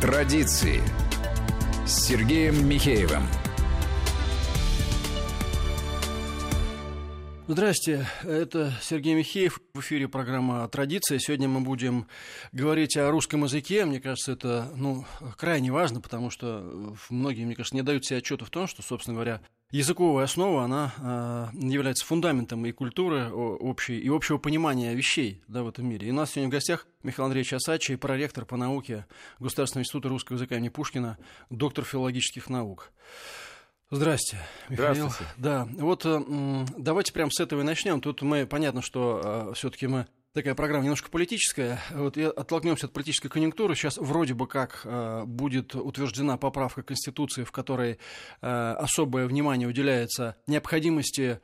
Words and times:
Традиции 0.00 0.80
с 1.86 2.06
Сергеем 2.06 2.66
Михеевым. 2.66 3.22
Здрасте, 7.46 8.06
это 8.22 8.72
Сергей 8.80 9.12
Михеев, 9.12 9.60
в 9.74 9.80
эфире 9.80 10.08
программа 10.08 10.66
«Традиция». 10.68 11.18
Сегодня 11.18 11.48
мы 11.48 11.60
будем 11.60 12.06
говорить 12.52 12.96
о 12.96 13.10
русском 13.10 13.44
языке. 13.44 13.84
Мне 13.84 14.00
кажется, 14.00 14.32
это 14.32 14.72
ну, 14.74 15.04
крайне 15.36 15.70
важно, 15.70 16.00
потому 16.00 16.30
что 16.30 16.96
многие, 17.10 17.44
мне 17.44 17.54
кажется, 17.54 17.76
не 17.76 17.82
дают 17.82 18.06
себе 18.06 18.20
отчета 18.20 18.46
в 18.46 18.50
том, 18.50 18.68
что, 18.68 18.80
собственно 18.80 19.16
говоря, 19.16 19.42
языковая 19.70 20.24
основа, 20.24 20.64
она 20.64 20.92
э, 20.98 21.56
является 21.58 22.04
фундаментом 22.04 22.64
и 22.66 22.72
культуры 22.72 23.30
общей, 23.30 23.98
и 23.98 24.08
общего 24.08 24.38
понимания 24.38 24.94
вещей 24.94 25.42
да, 25.48 25.62
в 25.62 25.68
этом 25.68 25.88
мире. 25.88 26.08
И 26.08 26.10
у 26.10 26.14
нас 26.14 26.30
сегодня 26.30 26.48
в 26.48 26.52
гостях 26.52 26.86
Михаил 27.02 27.26
Андреевич 27.26 27.52
Асачи, 27.52 27.96
проректор 27.96 28.44
по 28.44 28.56
науке 28.56 29.06
Государственного 29.38 29.82
института 29.82 30.08
русского 30.08 30.36
языка 30.36 30.56
имени 30.56 30.68
Пушкина, 30.68 31.18
доктор 31.50 31.84
филологических 31.84 32.48
наук. 32.50 32.92
Здрасте, 33.90 34.38
Михаил. 34.68 34.94
Здравствуйте. 34.94 35.32
Да, 35.36 35.68
вот 35.72 36.06
э, 36.06 36.20
давайте 36.78 37.12
прямо 37.12 37.30
с 37.32 37.40
этого 37.40 37.62
и 37.62 37.64
начнем. 37.64 38.00
Тут 38.00 38.22
мы, 38.22 38.46
понятно, 38.46 38.82
что 38.82 39.50
э, 39.50 39.54
все-таки 39.54 39.88
мы 39.88 40.06
такая 40.32 40.54
программа 40.54 40.84
немножко 40.84 41.10
политическая. 41.10 41.80
Вот 41.90 42.16
и 42.16 42.22
оттолкнемся 42.22 42.86
от 42.86 42.92
политической 42.92 43.28
конъюнктуры. 43.28 43.74
Сейчас 43.74 43.98
вроде 43.98 44.34
бы 44.34 44.46
как 44.46 44.82
э, 44.84 45.24
будет 45.26 45.74
утверждена 45.74 46.36
поправка 46.36 46.82
Конституции, 46.82 47.44
в 47.44 47.52
которой 47.52 47.98
э, 48.40 48.74
особое 48.78 49.26
внимание 49.26 49.68
уделяется 49.68 50.36
необходимости 50.46 51.40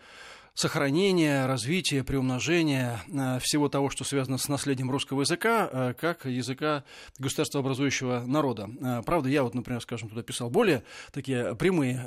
сохранения, 0.56 1.44
развития, 1.44 2.02
приумножения 2.02 3.02
э, 3.08 3.38
всего 3.40 3.68
того, 3.68 3.90
что 3.90 4.04
связано 4.04 4.38
с 4.38 4.48
наследием 4.48 4.90
русского 4.90 5.20
языка, 5.20 5.68
э, 5.70 5.94
как 6.00 6.24
языка 6.24 6.82
государствообразующего 7.18 8.24
народа. 8.26 8.70
Э, 8.80 9.02
правда, 9.04 9.28
я 9.28 9.42
вот, 9.42 9.54
например, 9.54 9.82
скажем, 9.82 10.08
туда 10.08 10.22
писал 10.22 10.48
более 10.48 10.82
такие 11.12 11.54
прямые 11.56 12.06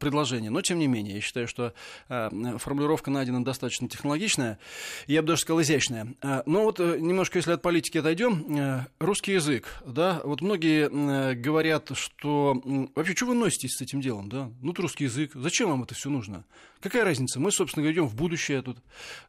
предложения, 0.00 0.48
но 0.48 0.62
тем 0.62 0.78
не 0.78 0.86
менее, 0.86 1.16
я 1.16 1.20
считаю, 1.20 1.46
что 1.46 1.74
формулировка 2.08 3.10
найдена 3.10 3.44
достаточно 3.44 3.88
технологичная, 3.88 4.58
я 5.06 5.20
бы 5.20 5.28
даже 5.28 5.42
сказал 5.42 5.60
изящная. 5.60 6.14
Но 6.46 6.64
вот 6.64 6.78
немножко, 6.78 7.38
если 7.38 7.52
от 7.52 7.62
политики 7.62 7.98
отойдем, 7.98 8.86
русский 8.98 9.32
язык, 9.32 9.68
да, 9.84 10.22
вот 10.24 10.40
многие 10.40 11.34
говорят, 11.34 11.90
что 11.94 12.60
вообще, 12.94 13.14
что 13.14 13.26
вы 13.26 13.34
носитесь 13.34 13.76
с 13.76 13.80
этим 13.82 14.00
делом, 14.00 14.28
да, 14.28 14.50
ну, 14.62 14.72
русский 14.76 15.04
язык, 15.04 15.32
зачем 15.34 15.68
вам 15.68 15.82
это 15.82 15.94
все 15.94 16.08
нужно? 16.08 16.44
Какая 16.80 17.04
разница? 17.04 17.38
Мы, 17.38 17.49
собственно 17.50 17.82
говоря, 17.82 17.94
идем 17.94 18.08
в 18.08 18.14
будущее 18.14 18.62
тут. 18.62 18.78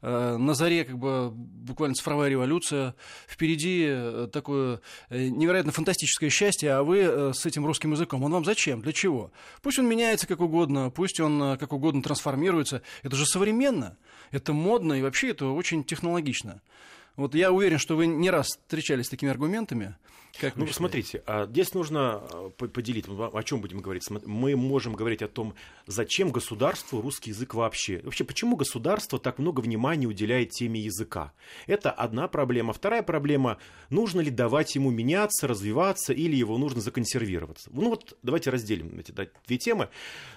Э, 0.02 0.38
на 0.38 0.53
заре 0.53 0.86
как 0.86 0.97
бы 0.97 1.31
буквально 1.31 1.95
цифровая 1.95 2.30
революция. 2.30 2.95
Впереди 3.28 3.86
э, 3.88 4.28
такое 4.31 4.81
э, 5.09 5.28
невероятно 5.28 5.72
фантастическое 5.72 6.30
счастье, 6.30 6.72
а 6.73 6.83
вы 6.83 7.33
с 7.33 7.45
этим 7.45 7.66
русским 7.66 7.91
языком. 7.91 8.23
Он 8.23 8.31
вам 8.31 8.45
зачем? 8.45 8.81
Для 8.81 8.94
чего? 8.94 9.31
Пусть 9.61 9.80
он 9.80 9.88
меняется 9.88 10.28
как 10.28 10.41
угодно, 10.41 10.89
пусть 10.89 11.19
он 11.19 11.58
как 11.58 11.73
угодно 11.73 12.02
трансформируется. 12.02 12.81
Это 13.03 13.16
же 13.16 13.25
современно, 13.25 13.97
это 14.31 14.53
модно 14.53 14.94
и 14.94 15.02
вообще 15.02 15.30
это 15.30 15.47
очень 15.47 15.83
технологично. 15.83 16.61
Вот 17.16 17.36
я 17.36 17.52
уверен, 17.52 17.78
что 17.78 17.95
вы 17.95 18.08
не 18.08 18.30
раз 18.30 18.48
встречались 18.48 19.08
с 19.08 19.09
такими 19.09 19.31
аргументами. 19.31 19.95
Как 20.40 20.56
ну, 20.56 20.66
смотрите, 20.67 21.23
а 21.26 21.45
здесь 21.45 21.73
нужно 21.73 22.16
а, 22.16 22.50
поделить, 22.50 23.06
о 23.08 23.44
чем 23.44 23.59
будем 23.62 23.80
говорить. 23.80 24.09
Мы 24.09 24.56
можем 24.56 24.94
говорить 24.94 25.22
о 25.22 25.28
том, 25.28 25.53
зачем 25.88 26.31
государству 26.31 27.02
русский 27.02 27.31
язык 27.31 27.53
вообще. 27.53 28.02
Вообще, 28.03 28.23
почему 28.23 28.56
государство 28.56 29.20
так 29.20 29.40
много 29.40 29.59
внимания 29.59 30.08
уделяет 30.08 30.52
теме 30.52 30.80
языка? 30.80 31.34
Это 31.68 31.92
одна 31.92 32.28
проблема. 32.28 32.73
Вторая 32.73 33.03
проблема, 33.03 33.58
нужно 33.90 34.22
ли 34.22 34.31
давать 34.31 34.75
ему 34.75 34.90
меняться, 34.90 35.48
развиваться, 35.48 36.14
или 36.14 36.36
его 36.36 36.58
нужно 36.58 36.81
законсервироваться. 36.81 37.70
Ну 37.73 37.90
вот 37.90 38.18
давайте 38.23 38.50
разделим 38.50 38.98
эти 39.00 39.12
две 39.12 39.58
темы. 39.58 39.90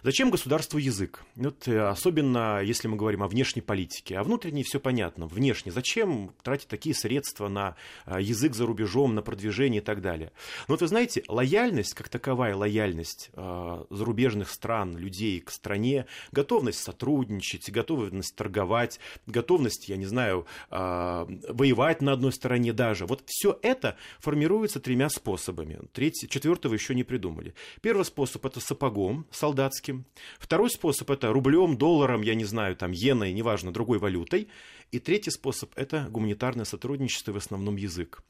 Зачем 0.02 0.30
государству 0.30 0.78
язык? 0.78 1.24
Вот, 1.36 1.68
э, 1.68 1.80
особенно 1.80 2.60
если 2.62 2.88
мы 2.88 2.96
говорим 2.96 3.22
о 3.22 3.28
внешней 3.28 3.62
политике. 3.62 4.18
А 4.18 4.24
внутренней 4.24 4.64
все 4.64 4.80
понятно. 4.80 5.26
Внешне 5.26 5.70
зачем 5.70 6.32
тратить 6.42 6.63
такие 6.68 6.94
средства 6.94 7.48
на 7.48 7.76
а, 8.04 8.20
язык 8.20 8.54
за 8.54 8.66
рубежом, 8.66 9.14
на 9.14 9.22
продвижение 9.22 9.80
и 9.80 9.84
так 9.84 10.00
далее. 10.00 10.32
Но 10.68 10.74
вот 10.74 10.80
вы 10.80 10.88
знаете, 10.88 11.22
лояльность, 11.28 11.94
как 11.94 12.08
таковая 12.08 12.56
лояльность 12.56 13.30
э, 13.32 13.84
зарубежных 13.90 14.50
стран, 14.50 14.96
людей 14.96 15.40
к 15.40 15.50
стране, 15.50 16.06
готовность 16.32 16.82
сотрудничать, 16.82 17.70
готовность 17.70 18.34
торговать, 18.36 19.00
готовность, 19.26 19.88
я 19.88 19.96
не 19.96 20.06
знаю, 20.06 20.46
э, 20.70 21.26
воевать 21.48 22.02
на 22.02 22.12
одной 22.12 22.32
стороне 22.32 22.72
даже. 22.72 23.06
Вот 23.06 23.22
все 23.26 23.58
это 23.62 23.96
формируется 24.18 24.80
тремя 24.80 25.08
способами. 25.08 25.80
Третий, 25.92 26.28
четвертого 26.28 26.74
еще 26.74 26.94
не 26.94 27.04
придумали. 27.04 27.54
Первый 27.80 28.04
способ 28.04 28.44
это 28.46 28.60
сапогом 28.60 29.26
солдатским. 29.30 30.04
Второй 30.38 30.70
способ 30.70 31.10
это 31.10 31.32
рублем, 31.32 31.76
долларом, 31.76 32.22
я 32.22 32.34
не 32.34 32.44
знаю, 32.44 32.76
там 32.76 32.92
иеной, 32.92 33.32
неважно, 33.32 33.72
другой 33.72 33.98
валютой. 33.98 34.48
И 34.92 34.98
третий 34.98 35.30
способ– 35.30 35.72
это 35.76 36.06
гуманитарное 36.10 36.64
сотрудничество, 36.64 37.32
в 37.32 37.36
основном 37.36 37.76
язык. 37.76 38.22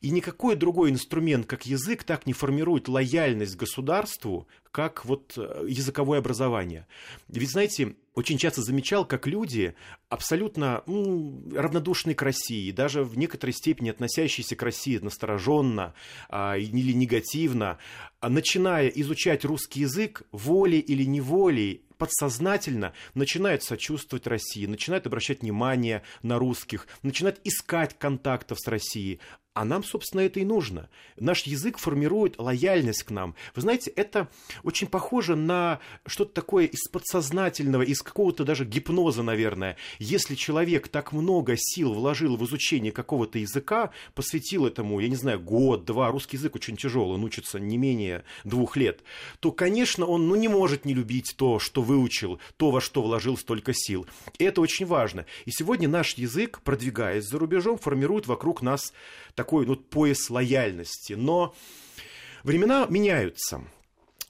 И 0.00 0.10
никакой 0.10 0.56
другой 0.56 0.90
инструмент, 0.90 1.46
как 1.46 1.66
язык, 1.66 2.04
так 2.04 2.26
не 2.26 2.32
формирует 2.32 2.88
лояльность 2.88 3.56
государству, 3.56 4.46
как 4.74 5.04
вот 5.04 5.34
э, 5.36 5.66
языковое 5.68 6.18
образование. 6.18 6.88
Ведь, 7.28 7.48
знаете, 7.48 7.94
очень 8.16 8.38
часто 8.38 8.60
замечал, 8.60 9.06
как 9.06 9.28
люди 9.28 9.76
абсолютно 10.08 10.82
ну, 10.86 11.48
равнодушны 11.54 12.12
к 12.12 12.22
России, 12.22 12.72
даже 12.72 13.04
в 13.04 13.16
некоторой 13.16 13.52
степени 13.52 13.90
относящиеся 13.90 14.56
к 14.56 14.62
России 14.64 14.98
настороженно 14.98 15.94
а, 16.28 16.58
или 16.58 16.90
негативно, 16.90 17.78
а 18.18 18.28
начиная 18.28 18.88
изучать 18.88 19.44
русский 19.44 19.82
язык 19.82 20.22
волей 20.32 20.80
или 20.80 21.04
неволей, 21.04 21.82
подсознательно 21.96 22.94
начинают 23.14 23.62
сочувствовать 23.62 24.26
России, 24.26 24.66
начинают 24.66 25.06
обращать 25.06 25.42
внимание 25.42 26.02
на 26.22 26.40
русских, 26.40 26.88
начинают 27.02 27.40
искать 27.44 27.96
контактов 27.96 28.58
с 28.58 28.66
Россией. 28.66 29.20
А 29.54 29.64
нам, 29.64 29.84
собственно, 29.84 30.22
это 30.22 30.40
и 30.40 30.44
нужно. 30.44 30.88
Наш 31.16 31.44
язык 31.44 31.78
формирует 31.78 32.38
лояльность 32.38 33.04
к 33.04 33.12
нам. 33.12 33.36
Вы 33.54 33.62
знаете, 33.62 33.92
это 33.92 34.28
очень 34.64 34.88
похоже 34.88 35.36
на 35.36 35.78
что-то 36.06 36.34
такое 36.34 36.66
из 36.66 36.88
подсознательного, 36.88 37.82
из 37.82 38.02
какого-то 38.02 38.44
даже 38.44 38.64
гипноза, 38.64 39.22
наверное. 39.22 39.76
Если 40.00 40.34
человек 40.34 40.88
так 40.88 41.12
много 41.12 41.54
сил 41.56 41.94
вложил 41.94 42.36
в 42.36 42.44
изучение 42.44 42.90
какого-то 42.90 43.38
языка, 43.38 43.92
посвятил 44.16 44.66
этому, 44.66 44.98
я 44.98 45.08
не 45.08 45.14
знаю, 45.14 45.38
год, 45.38 45.84
два, 45.84 46.10
русский 46.10 46.36
язык 46.36 46.56
очень 46.56 46.76
тяжелый, 46.76 47.14
он 47.14 47.22
учится 47.22 47.60
не 47.60 47.78
менее 47.78 48.24
двух 48.42 48.76
лет, 48.76 49.04
то, 49.38 49.52
конечно, 49.52 50.04
он 50.04 50.26
ну, 50.26 50.34
не 50.34 50.48
может 50.48 50.84
не 50.84 50.94
любить 50.94 51.34
то, 51.36 51.60
что 51.60 51.80
выучил, 51.80 52.40
то, 52.56 52.72
во 52.72 52.80
что 52.80 53.02
вложил 53.02 53.36
столько 53.36 53.72
сил. 53.72 54.04
И 54.40 54.44
это 54.44 54.60
очень 54.60 54.84
важно. 54.84 55.26
И 55.44 55.52
сегодня 55.52 55.88
наш 55.88 56.14
язык, 56.14 56.60
продвигаясь 56.64 57.24
за 57.24 57.38
рубежом, 57.38 57.78
формирует 57.78 58.26
вокруг 58.26 58.60
нас 58.60 58.92
такой 59.34 59.66
ну, 59.66 59.76
пояс 59.76 60.30
лояльности. 60.30 61.14
Но 61.14 61.54
времена 62.42 62.86
меняются. 62.88 63.62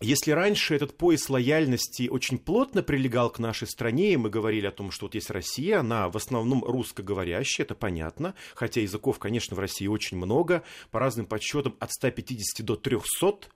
Если 0.00 0.32
раньше 0.32 0.74
этот 0.74 0.96
пояс 0.96 1.30
лояльности 1.30 2.08
очень 2.08 2.38
плотно 2.38 2.82
прилегал 2.82 3.30
к 3.30 3.38
нашей 3.38 3.68
стране, 3.68 4.12
и 4.12 4.16
мы 4.16 4.28
говорили 4.28 4.66
о 4.66 4.72
том, 4.72 4.90
что 4.90 5.06
вот 5.06 5.14
есть 5.14 5.30
Россия, 5.30 5.80
она 5.80 6.10
в 6.10 6.16
основном 6.16 6.64
русскоговорящая, 6.64 7.64
это 7.64 7.74
понятно, 7.74 8.34
хотя 8.54 8.80
языков, 8.80 9.18
конечно, 9.18 9.56
в 9.56 9.60
России 9.60 9.86
очень 9.86 10.18
много, 10.18 10.62
по 10.90 10.98
разным 10.98 11.26
подсчетам 11.26 11.76
от 11.78 11.92
150 11.92 12.66
до 12.66 12.76
300, 12.76 13.48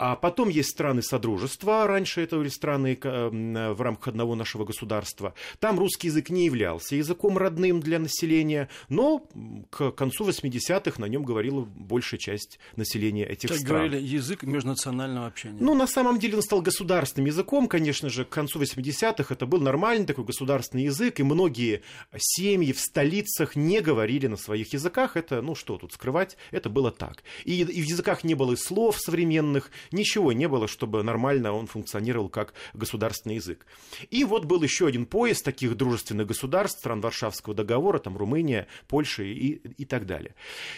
а 0.00 0.16
потом 0.16 0.48
есть 0.48 0.70
страны 0.70 1.02
Содружества, 1.02 1.86
раньше 1.86 2.22
это 2.22 2.38
были 2.38 2.48
страны 2.48 2.98
э, 3.02 3.72
в 3.74 3.82
рамках 3.82 4.08
одного 4.08 4.34
нашего 4.34 4.64
государства. 4.64 5.34
Там 5.58 5.78
русский 5.78 6.06
язык 6.06 6.30
не 6.30 6.46
являлся 6.46 6.96
языком 6.96 7.36
родным 7.36 7.80
для 7.80 7.98
населения, 7.98 8.70
но 8.88 9.22
к 9.68 9.90
концу 9.90 10.26
80-х 10.26 10.98
на 10.98 11.04
нем 11.04 11.22
говорила 11.22 11.60
большая 11.60 12.18
часть 12.18 12.58
населения 12.76 13.26
этих 13.26 13.50
так 13.50 13.58
стран. 13.58 13.76
говорили, 13.76 14.00
язык 14.02 14.42
межнационального 14.42 15.26
общения. 15.26 15.58
Ну, 15.60 15.74
на 15.74 15.86
самом 15.86 16.18
деле 16.18 16.36
он 16.36 16.42
стал 16.42 16.62
государственным 16.62 17.26
языком, 17.26 17.68
конечно 17.68 18.08
же, 18.08 18.24
к 18.24 18.30
концу 18.30 18.58
80-х 18.58 19.34
это 19.34 19.44
был 19.44 19.60
нормальный 19.60 20.06
такой 20.06 20.24
государственный 20.24 20.84
язык, 20.84 21.20
и 21.20 21.22
многие 21.22 21.82
семьи 22.16 22.72
в 22.72 22.80
столицах 22.80 23.54
не 23.54 23.82
говорили 23.82 24.28
на 24.28 24.38
своих 24.38 24.72
языках, 24.72 25.18
это, 25.18 25.42
ну 25.42 25.54
что 25.54 25.76
тут 25.76 25.92
скрывать, 25.92 26.38
это 26.52 26.70
было 26.70 26.90
так. 26.90 27.22
И, 27.44 27.60
и 27.60 27.82
в 27.82 27.84
языках 27.84 28.24
не 28.24 28.32
было 28.32 28.52
и 28.52 28.56
слов 28.56 28.98
современных, 28.98 29.70
ничего 29.92 30.32
не 30.32 30.48
было, 30.48 30.68
чтобы 30.68 31.02
нормально 31.02 31.52
он 31.52 31.66
функционировал 31.66 32.28
как 32.28 32.54
государственный 32.74 33.36
язык. 33.36 33.66
И 34.10 34.24
вот 34.24 34.44
был 34.44 34.62
еще 34.62 34.86
один 34.86 35.06
пояс 35.06 35.42
таких 35.42 35.76
дружественных 35.76 36.26
государств, 36.26 36.78
стран 36.80 37.00
Варшавского 37.00 37.54
договора, 37.54 37.98
там 37.98 38.16
Румыния, 38.16 38.66
Польша 38.88 39.22
и, 39.22 39.60
и 39.76 39.84
так 39.84 40.06
далее. 40.06 40.34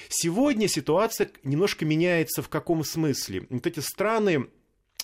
Сегодня 0.08 0.68
ситуация 0.68 1.30
немножко 1.44 1.84
меняется 1.84 2.42
в 2.42 2.48
каком 2.48 2.84
смысле? 2.84 3.46
Вот 3.50 3.66
эти 3.66 3.80
страны, 3.80 4.48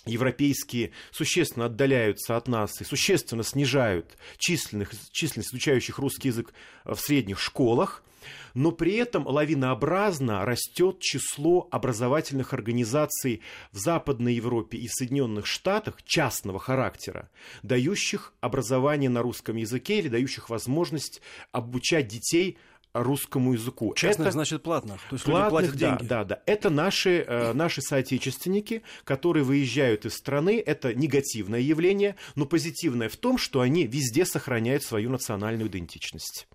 европейские 0.06 0.92
существенно 1.10 1.66
отдаляются 1.66 2.36
от 2.36 2.48
нас 2.48 2.80
и 2.80 2.84
существенно 2.84 3.42
снижают 3.42 4.16
численных, 4.38 4.92
численность 5.10 5.52
изучающих 5.52 5.98
русский 5.98 6.28
язык 6.28 6.52
в 6.84 6.96
средних 6.96 7.38
школах– 7.40 8.02
но 8.54 8.72
при 8.72 8.94
этом 8.94 9.26
лавинообразно 9.26 10.44
растет 10.44 11.00
число 11.00 11.68
образовательных 11.70 12.52
организаций 12.54 13.42
в 13.72 13.78
Западной 13.78 14.34
Европе 14.34 14.78
и 14.78 14.88
Соединенных 14.88 15.46
Штатах 15.46 16.02
частного 16.04 16.58
характера, 16.58 17.30
дающих 17.62 18.32
образование 18.40 19.10
на 19.10 19.22
русском 19.22 19.56
языке 19.56 19.98
или 19.98 20.08
дающих 20.08 20.50
возможность 20.50 21.20
обучать 21.52 22.08
детей 22.08 22.58
русскому 22.92 23.52
языку. 23.52 23.94
Частных, 23.94 24.28
это 24.28 24.32
значит 24.32 24.62
платных. 24.62 25.00
То 25.08 25.14
есть 25.14 25.24
платных, 25.24 25.50
платят 25.50 25.72
да, 25.72 25.90
деньги. 25.90 26.08
да, 26.08 26.24
да. 26.24 26.42
Это 26.46 26.70
наши, 26.70 27.24
э, 27.26 27.52
наши 27.52 27.82
соотечественники, 27.82 28.82
которые 29.04 29.44
выезжают 29.44 30.06
из 30.06 30.14
страны. 30.14 30.62
Это 30.64 30.94
негативное 30.94 31.60
явление, 31.60 32.16
но 32.34 32.46
позитивное 32.46 33.08
в 33.08 33.16
том, 33.16 33.38
что 33.38 33.60
они 33.60 33.86
везде 33.86 34.24
сохраняют 34.24 34.82
свою 34.82 35.10
национальную 35.10 35.68
идентичность. 35.68 36.48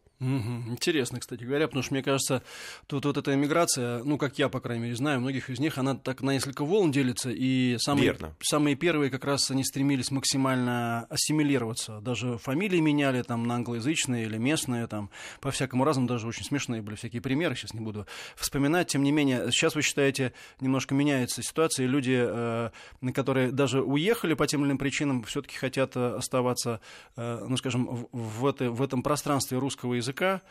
Интересно, 0.68 1.20
кстати 1.20 1.44
говоря, 1.44 1.68
потому 1.68 1.84
что, 1.84 1.94
мне 1.94 2.04
кажется, 2.04 2.44
тут 2.88 3.06
вот 3.06 3.18
эта 3.18 3.34
эмиграция, 3.34 4.04
ну, 4.04 4.18
как 4.18 4.38
я, 4.40 4.50
по 4.50 4.60
крайней 4.60 4.84
мере, 4.84 4.96
знаю, 4.96 5.20
многих 5.20 5.50
из 5.50 5.60
них, 5.60 5.78
она 5.78 5.96
так 5.96 6.22
на 6.22 6.32
несколько 6.32 6.64
волн 6.64 6.92
делится, 6.92 7.30
и 7.32 7.78
самые, 7.80 8.06
Верно. 8.06 8.34
самые 8.42 8.76
первые 8.76 9.10
как 9.12 9.26
раз 9.26 9.52
они 9.52 9.64
стремились 9.64 10.12
максимально 10.12 11.06
ассимилироваться. 11.10 12.00
Даже 12.02 12.38
фамилии 12.38 12.80
меняли 12.80 13.22
там 13.22 13.46
на 13.46 13.56
англоязычные 13.56 14.26
или 14.26 14.38
местные, 14.38 14.88
там, 14.88 15.10
по-всякому 15.42 15.84
разному, 15.84 16.08
даже 16.08 16.28
очень 16.28 16.46
смешные 16.46 16.82
были 16.82 16.96
всякие 16.96 17.22
примеры, 17.22 17.56
сейчас 17.56 17.74
не 17.74 17.82
буду 17.82 18.06
вспоминать. 18.36 18.88
Тем 18.88 19.04
не 19.04 19.12
менее, 19.12 19.52
сейчас 19.52 19.76
вы 19.76 19.82
считаете, 19.82 20.34
немножко 20.60 20.96
меняется 20.96 21.44
ситуация, 21.44 21.86
и 21.86 21.88
люди, 21.88 22.18
э, 22.18 22.70
которые 23.14 23.52
даже 23.52 23.82
уехали 23.82 24.34
по 24.34 24.48
тем 24.48 24.62
или 24.62 24.68
иным 24.68 24.78
причинам, 24.78 25.24
все-таки 25.24 25.58
хотят 25.58 25.96
э, 25.96 26.16
оставаться, 26.16 26.80
э, 27.16 27.46
ну, 27.48 27.58
скажем, 27.58 27.86
в, 27.88 28.08
в, 28.12 28.46
это, 28.46 28.72
в 28.72 28.82
этом 28.82 29.04
пространстве 29.04 29.58
русского 29.58 29.96
языка, 29.96 30.13
языка, 30.14 30.42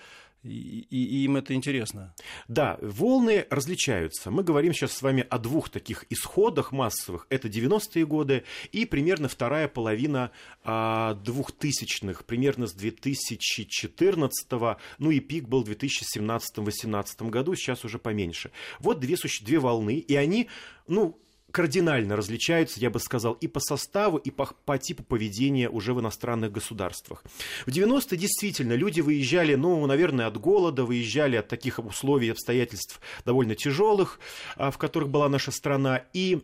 и, 0.44 0.87
и 0.91 1.25
им 1.25 1.37
это 1.37 1.55
интересно. 1.55 2.12
Да, 2.49 2.76
волны 2.82 3.47
различаются. 3.49 4.32
Мы 4.32 4.43
говорим 4.43 4.75
сейчас 4.75 4.93
с 4.93 5.03
вами 5.03 5.25
о 5.31 5.38
двух 5.38 5.70
таких 5.70 6.05
исходах 6.11 6.73
массовых. 6.73 7.29
Это 7.31 7.47
90-е 7.47 8.05
годы 8.05 8.43
и 8.73 8.85
примерно 8.85 9.29
вторая 9.29 9.69
половина 9.69 10.32
а, 10.64 11.14
2000-х, 11.25 12.25
примерно 12.25 12.67
с 12.67 12.73
2014 12.73 14.50
-го, 14.50 14.76
ну 14.99 15.12
и 15.12 15.20
пик 15.20 15.47
был 15.47 15.62
в 15.62 15.70
2017-2018 15.70 17.31
году, 17.31 17.55
сейчас 17.55 17.85
уже 17.85 18.00
поменьше. 18.00 18.50
Вот 18.81 18.99
две, 18.99 19.17
две 19.43 19.58
волны, 19.61 19.99
и 19.99 20.17
они, 20.17 20.49
ну, 20.88 21.21
кардинально 21.52 22.16
различаются, 22.16 22.81
я 22.81 22.90
бы 22.90 22.99
сказал, 22.99 23.34
и 23.34 23.46
по 23.46 23.60
составу, 23.60 24.16
и 24.16 24.31
по, 24.31 24.46
по 24.64 24.78
типу 24.78 25.02
поведения 25.04 25.69
уже 25.69 25.94
в 25.94 26.00
иностранных 26.00 26.50
государствах. 26.50 27.22
В 27.66 27.69
90-е 27.69 28.19
действительно 28.19 28.72
люди 28.72 29.00
выезжали, 29.00 29.54
ну, 29.54 29.87
наверное, 29.87 30.26
от 30.26 30.38
голода, 30.38 30.84
выезжали 30.84 31.37
от 31.37 31.49
таких 31.49 31.78
условий 31.78 32.28
и 32.28 32.31
обстоятельств 32.31 33.00
довольно 33.25 33.54
тяжелых, 33.54 34.19
а, 34.56 34.70
в 34.70 34.78
которых 34.78 35.10
была 35.10 35.28
наша 35.28 35.50
страна, 35.50 36.04
и, 36.12 36.40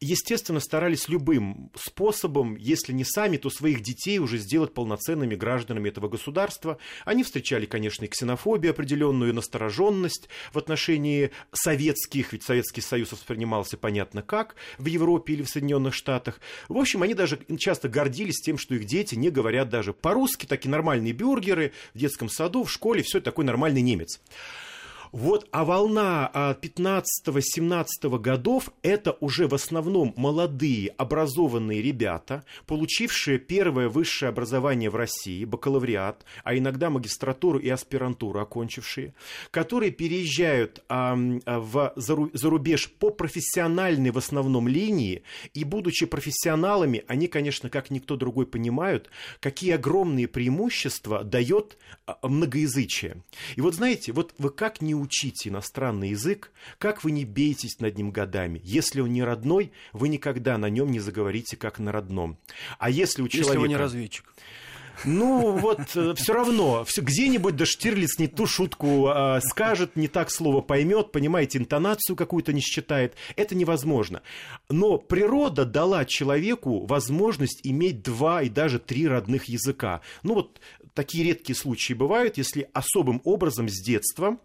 естественно, 0.00 0.60
старались 0.60 1.08
любым 1.08 1.70
способом, 1.74 2.56
если 2.56 2.92
не 2.92 3.04
сами, 3.04 3.38
то 3.38 3.50
своих 3.50 3.80
детей 3.80 4.18
уже 4.18 4.38
сделать 4.38 4.74
полноценными 4.74 5.34
гражданами 5.34 5.88
этого 5.88 6.08
государства. 6.08 6.78
Они 7.04 7.24
встречали, 7.24 7.64
конечно, 7.64 8.04
и 8.04 8.08
ксенофобию 8.08 8.72
определенную, 8.72 9.30
и 9.30 9.34
настороженность 9.34 10.28
в 10.52 10.58
отношении 10.58 11.30
советских, 11.52 12.32
ведь 12.32 12.42
Советский 12.42 12.82
Союз 12.82 13.12
воспринимался, 13.12 13.78
понятно, 13.78 14.17
непонятно 14.18 14.22
как 14.22 14.54
в 14.78 14.86
Европе 14.86 15.34
или 15.34 15.42
в 15.42 15.48
Соединенных 15.48 15.94
Штатах. 15.94 16.40
В 16.68 16.76
общем, 16.76 17.02
они 17.02 17.14
даже 17.14 17.38
часто 17.58 17.88
гордились 17.88 18.40
тем, 18.40 18.58
что 18.58 18.74
их 18.74 18.84
дети 18.84 19.14
не 19.14 19.30
говорят 19.30 19.68
даже 19.68 19.92
по-русски, 19.92 20.46
такие 20.46 20.70
нормальные 20.70 21.12
бюргеры 21.12 21.72
в 21.94 21.98
детском 21.98 22.28
саду, 22.28 22.64
в 22.64 22.70
школе, 22.70 23.02
все 23.02 23.20
такой 23.20 23.44
нормальный 23.44 23.82
немец. 23.82 24.20
Вот, 25.12 25.48
а 25.52 25.64
волна 25.64 26.30
15-17 26.62 27.86
а, 28.02 28.18
годов– 28.18 28.70
это 28.82 29.16
уже 29.20 29.48
в 29.48 29.54
основном 29.54 30.12
молодые, 30.16 30.88
образованные 30.96 31.82
ребята, 31.82 32.44
получившие 32.66 33.38
первое 33.38 33.88
высшее 33.88 34.28
образование 34.28 34.90
в 34.90 34.96
России, 34.96 35.44
бакалавриат, 35.44 36.24
а 36.44 36.56
иногда 36.56 36.90
магистратуру 36.90 37.58
и 37.58 37.68
аспирантуру 37.68 38.40
окончившие, 38.40 39.14
которые 39.50 39.90
переезжают 39.90 40.82
а, 40.88 41.14
в, 41.16 41.92
за 41.94 42.50
рубеж 42.50 42.90
по 42.90 43.10
профессиональной 43.10 44.10
в 44.10 44.18
основном 44.18 44.68
линии, 44.68 45.22
и 45.54 45.64
будучи 45.64 46.06
профессионалами, 46.06 47.04
они, 47.08 47.28
конечно, 47.28 47.70
как 47.70 47.90
никто 47.90 48.16
другой 48.16 48.46
понимают, 48.46 49.10
какие 49.40 49.72
огромные 49.72 50.28
преимущества 50.28 51.24
дает 51.24 51.78
а, 52.06 52.18
многоязычие. 52.22 53.22
И 53.56 53.60
вот 53.60 53.74
знаете, 53.74 54.12
вот 54.12 54.34
вы 54.38 54.50
как 54.50 54.80
не 54.80 54.97
учите 54.98 55.48
иностранный 55.48 56.10
язык, 56.10 56.52
как 56.78 57.04
вы 57.04 57.10
не 57.10 57.24
бейтесь 57.24 57.80
над 57.80 57.96
ним 57.96 58.10
годами. 58.10 58.60
Если 58.64 59.00
он 59.00 59.12
не 59.12 59.22
родной, 59.22 59.72
вы 59.92 60.08
никогда 60.08 60.58
на 60.58 60.68
нем 60.68 60.90
не 60.90 61.00
заговорите 61.00 61.56
как 61.56 61.78
на 61.78 61.92
родном. 61.92 62.38
А 62.78 62.90
если 62.90 63.22
у 63.22 63.28
человека... 63.28 63.52
Если 63.52 63.62
вы 63.62 63.68
не 63.68 63.76
разведчик. 63.76 64.24
Ну, 65.04 65.52
вот 65.52 65.80
э, 65.94 66.14
все 66.14 66.32
равно, 66.32 66.84
где-нибудь 66.96 67.56
да 67.56 67.64
Штирлиц 67.64 68.18
не 68.18 68.26
ту 68.26 68.46
шутку 68.46 69.06
а, 69.06 69.40
скажет, 69.40 69.96
не 69.96 70.08
так 70.08 70.30
слово 70.30 70.60
поймет, 70.60 71.12
понимаете, 71.12 71.58
интонацию 71.58 72.16
какую-то 72.16 72.52
не 72.52 72.60
считает. 72.60 73.14
Это 73.36 73.54
невозможно. 73.54 74.22
Но 74.68 74.98
природа 74.98 75.64
дала 75.64 76.04
человеку 76.04 76.86
возможность 76.86 77.60
иметь 77.64 78.02
два 78.02 78.42
и 78.42 78.48
даже 78.48 78.78
три 78.78 79.06
родных 79.06 79.44
языка. 79.44 80.00
Ну, 80.22 80.34
вот 80.34 80.60
такие 80.94 81.24
редкие 81.24 81.56
случаи 81.56 81.92
бывают, 81.92 82.36
если 82.38 82.68
особым 82.72 83.20
образом 83.24 83.68
с 83.68 83.80
детства 83.80 84.38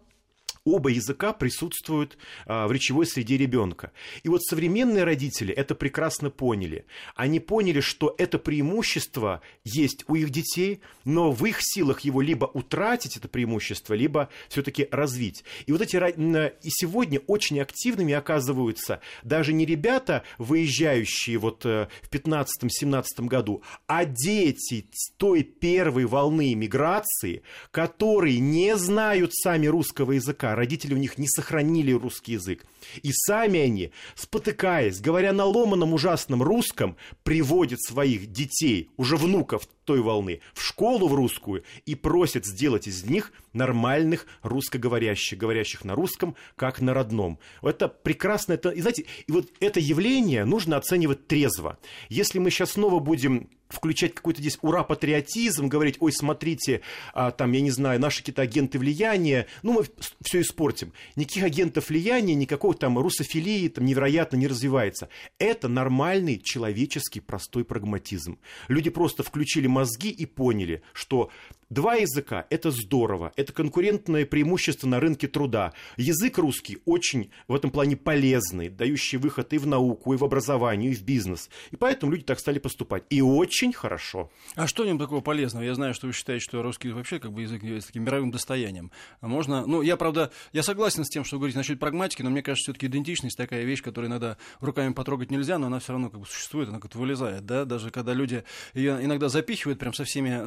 оба 0.64 0.90
языка 0.90 1.32
присутствуют 1.32 2.16
а, 2.46 2.66
в 2.66 2.72
речевой 2.72 3.06
среде 3.06 3.36
ребенка. 3.36 3.92
И 4.22 4.28
вот 4.28 4.42
современные 4.42 5.04
родители 5.04 5.52
это 5.52 5.74
прекрасно 5.74 6.30
поняли. 6.30 6.86
Они 7.14 7.40
поняли, 7.40 7.80
что 7.80 8.14
это 8.18 8.38
преимущество 8.38 9.42
есть 9.64 10.04
у 10.08 10.14
их 10.14 10.30
детей, 10.30 10.80
но 11.04 11.32
в 11.32 11.44
их 11.44 11.58
силах 11.60 12.00
его 12.00 12.20
либо 12.20 12.46
утратить, 12.46 13.16
это 13.16 13.28
преимущество, 13.28 13.94
либо 13.94 14.28
все-таки 14.48 14.88
развить. 14.90 15.44
И 15.66 15.72
вот 15.72 15.80
эти 15.80 15.94
и 15.94 16.70
сегодня 16.70 17.20
очень 17.26 17.60
активными 17.60 18.14
оказываются 18.14 19.00
даже 19.22 19.52
не 19.52 19.66
ребята, 19.66 20.22
выезжающие 20.38 21.38
вот 21.38 21.64
э, 21.64 21.88
в 22.02 22.10
15-17 22.10 23.04
году, 23.26 23.62
а 23.86 24.04
дети 24.04 24.88
той 25.16 25.42
первой 25.42 26.04
волны 26.04 26.52
иммиграции, 26.52 27.42
которые 27.70 28.38
не 28.40 28.76
знают 28.76 29.34
сами 29.34 29.66
русского 29.66 30.12
языка, 30.12 30.53
родители 30.54 30.94
у 30.94 30.98
них 30.98 31.18
не 31.18 31.26
сохранили 31.28 31.92
русский 31.92 32.32
язык. 32.32 32.64
И 33.02 33.12
сами 33.12 33.60
они, 33.60 33.92
спотыкаясь, 34.14 35.00
говоря 35.00 35.32
на 35.32 35.44
ломаном 35.44 35.94
ужасном 35.94 36.42
русском, 36.42 36.96
приводят 37.22 37.82
своих 37.82 38.32
детей, 38.32 38.90
уже 38.96 39.16
внуков 39.16 39.68
той 39.84 40.00
волны, 40.00 40.40
в 40.52 40.62
школу 40.62 41.08
в 41.08 41.14
русскую 41.14 41.64
и 41.86 41.94
просят 41.94 42.46
сделать 42.46 42.86
из 42.86 43.04
них 43.04 43.32
нормальных 43.52 44.26
русскоговорящих, 44.42 45.38
говорящих 45.38 45.84
на 45.84 45.94
русском, 45.94 46.36
как 46.56 46.80
на 46.80 46.94
родном. 46.94 47.38
Это 47.62 47.88
прекрасно. 47.88 48.54
Это, 48.54 48.70
и 48.70 48.80
знаете, 48.80 49.04
и 49.26 49.32
вот 49.32 49.48
это 49.60 49.80
явление 49.80 50.44
нужно 50.44 50.76
оценивать 50.76 51.26
трезво. 51.26 51.78
Если 52.08 52.38
мы 52.38 52.50
сейчас 52.50 52.72
снова 52.72 52.98
будем 52.98 53.48
включать 53.68 54.14
какой-то 54.14 54.40
здесь 54.40 54.58
ура-патриотизм, 54.62 55.68
говорить, 55.68 55.96
ой, 56.00 56.12
смотрите, 56.12 56.80
а, 57.12 57.30
там, 57.30 57.52
я 57.52 57.60
не 57.60 57.70
знаю, 57.70 58.00
наши 58.00 58.18
какие-то 58.18 58.42
агенты 58.42 58.78
влияния, 58.78 59.46
ну, 59.62 59.72
мы 59.72 59.84
все 60.22 60.40
испортим. 60.40 60.92
Никаких 61.16 61.44
агентов 61.44 61.88
влияния, 61.88 62.34
никакой 62.34 62.74
там 62.76 62.98
русофилии 62.98 63.68
там 63.68 63.84
невероятно 63.84 64.36
не 64.36 64.46
развивается. 64.46 65.08
Это 65.38 65.68
нормальный 65.68 66.38
человеческий 66.38 67.20
простой 67.20 67.64
прагматизм. 67.64 68.38
Люди 68.68 68.90
просто 68.90 69.22
включили 69.22 69.66
мозги 69.74 70.10
и 70.10 70.26
поняли, 70.26 70.82
что 70.92 71.30
Два 71.70 71.94
языка– 71.94 72.46
это 72.50 72.70
здорово, 72.70 73.32
это 73.36 73.52
конкурентное 73.52 74.26
преимущество 74.26 74.86
на 74.86 75.00
рынке 75.00 75.28
труда. 75.28 75.72
Язык 75.96 76.38
русский 76.38 76.78
очень 76.84 77.30
в 77.48 77.54
этом 77.54 77.70
плане 77.70 77.96
полезный, 77.96 78.68
дающий 78.68 79.16
выход 79.16 79.52
и 79.52 79.58
в 79.58 79.66
науку, 79.66 80.14
и 80.14 80.16
в 80.16 80.24
образование, 80.24 80.92
и 80.92 80.94
в 80.94 81.02
бизнес. 81.02 81.50
И 81.70 81.76
поэтому 81.76 82.12
люди 82.12 82.24
так 82.24 82.38
стали 82.38 82.58
поступать. 82.58 83.04
И 83.10 83.20
очень 83.20 83.72
хорошо. 83.72 84.30
А 84.54 84.66
что 84.66 84.82
в 84.82 84.86
нем 84.86 84.98
такого 84.98 85.20
полезного? 85.20 85.64
Я 85.64 85.74
знаю, 85.74 85.94
что 85.94 86.06
вы 86.06 86.12
считаете, 86.12 86.44
что 86.44 86.62
русский 86.62 86.90
вообще 86.90 87.18
как 87.18 87.32
бы 87.32 87.42
язык 87.42 87.62
является 87.62 87.88
таким 87.88 88.04
мировым 88.04 88.30
достоянием. 88.30 88.90
А 89.20 89.28
можно... 89.28 89.66
Ну, 89.66 89.82
я, 89.82 89.96
правда, 89.96 90.30
я 90.52 90.62
согласен 90.62 91.04
с 91.04 91.08
тем, 91.08 91.24
что 91.24 91.36
вы 91.36 91.40
говорите 91.40 91.58
насчет 91.58 91.80
прагматики, 91.80 92.22
но 92.22 92.30
мне 92.30 92.42
кажется, 92.42 92.64
все-таки 92.64 92.86
идентичность 92.86 93.36
такая 93.36 93.64
вещь, 93.64 93.82
которую 93.82 94.10
иногда 94.10 94.36
руками 94.60 94.92
потрогать 94.92 95.30
нельзя, 95.30 95.58
но 95.58 95.66
она 95.66 95.78
все 95.78 95.92
равно 95.92 96.10
как 96.10 96.20
бы 96.20 96.26
существует, 96.26 96.68
она 96.68 96.78
как-то 96.78 96.98
вылезает, 96.98 97.46
да, 97.46 97.64
даже 97.64 97.90
когда 97.90 98.12
люди 98.12 98.44
ее 98.74 98.98
иногда 99.02 99.28
запихивают 99.28 99.78
прям 99.78 99.92
со 99.94 100.04
всеми, 100.04 100.46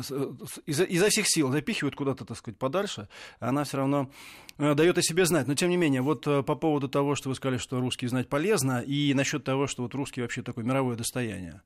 из-за 0.65 1.09
всех 1.17 1.27
сил 1.27 1.51
запихивают 1.51 1.95
куда-то, 1.95 2.25
так 2.25 2.37
сказать, 2.37 2.59
подальше, 2.59 3.07
она 3.39 3.63
все 3.63 3.77
равно 3.77 4.11
э, 4.59 4.75
дает 4.75 4.99
о 4.99 5.01
себе 5.01 5.25
знать. 5.25 5.47
Но 5.47 5.55
тем 5.55 5.69
не 5.69 5.77
менее, 5.77 6.01
вот 6.01 6.27
э, 6.27 6.43
по 6.43 6.55
поводу 6.55 6.87
того, 6.87 7.15
что 7.15 7.29
вы 7.29 7.35
сказали, 7.35 7.57
что 7.57 7.79
русский 7.79 8.05
знать 8.05 8.29
полезно, 8.29 8.81
и 8.81 9.13
насчет 9.15 9.43
того, 9.43 9.65
что 9.65 9.81
вот 9.81 9.95
русский 9.95 10.21
вообще 10.21 10.43
такое 10.43 10.63
мировое 10.63 10.95
достояние. 10.95 11.61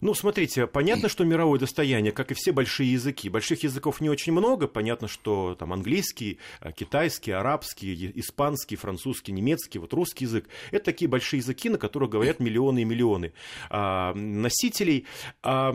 Ну, 0.00 0.14
смотрите, 0.14 0.66
понятно, 0.66 1.08
что 1.08 1.24
мировое 1.24 1.58
достояние, 1.58 2.12
как 2.12 2.30
и 2.30 2.34
все 2.34 2.52
большие 2.52 2.92
языки. 2.92 3.28
Больших 3.28 3.64
языков 3.64 4.00
не 4.00 4.08
очень 4.08 4.32
много. 4.32 4.68
Понятно, 4.68 5.08
что 5.08 5.56
там 5.58 5.72
английский, 5.72 6.38
э, 6.60 6.72
китайский, 6.72 7.32
арабский, 7.32 8.12
испанский, 8.14 8.76
французский, 8.76 9.32
немецкий, 9.32 9.78
вот 9.78 9.92
русский 9.92 10.24
язык. 10.24 10.48
Это 10.70 10.86
такие 10.86 11.08
большие 11.08 11.38
языки, 11.38 11.68
на 11.68 11.78
которых 11.78 12.10
говорят 12.10 12.38
миллионы 12.38 12.82
и 12.82 12.84
миллионы 12.84 13.32
а, 13.70 14.14
носителей. 14.14 15.06
А, 15.42 15.74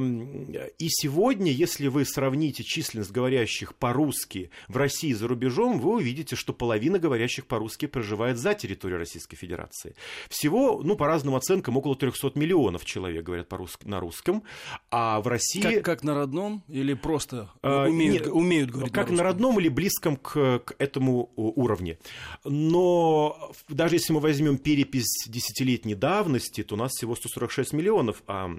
и 0.79 0.87
сегодня, 0.89 1.51
если 1.51 1.87
вы 1.87 2.05
сравните 2.05 2.63
численность 2.63 3.11
говорящих 3.11 3.75
по-русски 3.75 4.51
в 4.67 4.77
России 4.77 5.13
за 5.13 5.27
рубежом, 5.27 5.79
вы 5.79 5.95
увидите, 5.95 6.35
что 6.35 6.53
половина 6.53 6.97
говорящих 6.97 7.45
по-русски 7.45 7.87
проживает 7.87 8.37
за 8.37 8.53
территорией 8.53 8.99
Российской 8.99 9.35
Федерации. 9.35 9.95
Всего, 10.29 10.81
ну, 10.83 10.95
по 10.95 11.07
разным 11.07 11.35
оценкам, 11.35 11.77
около 11.77 11.95
300 11.95 12.31
миллионов 12.35 12.85
человек 12.85 13.23
говорят 13.23 13.49
по-русски, 13.49 13.72
на 13.83 13.99
русском 13.99 14.43
а 14.91 15.21
в 15.21 15.27
России... 15.27 15.61
Как, 15.61 15.85
как 15.85 16.03
на 16.03 16.15
родном 16.15 16.63
или 16.67 16.93
просто 16.93 17.51
а, 17.61 17.87
умеют, 17.87 18.25
нет, 18.25 18.33
умеют 18.33 18.71
говорить 18.71 18.93
Как 18.93 19.09
на, 19.09 19.17
на 19.17 19.23
родном 19.23 19.59
или 19.59 19.69
близком 19.69 20.17
к, 20.17 20.59
к 20.59 20.75
этому 20.77 21.31
уровню. 21.35 21.97
Но 22.43 23.51
даже 23.69 23.95
если 23.95 24.13
мы 24.13 24.19
возьмем 24.19 24.57
перепись 24.57 25.25
десятилетней 25.27 25.95
давности, 25.95 26.63
то 26.63 26.75
у 26.75 26.77
нас 26.77 26.91
всего 26.91 27.15
146 27.15 27.73
миллионов, 27.73 28.23
а 28.27 28.51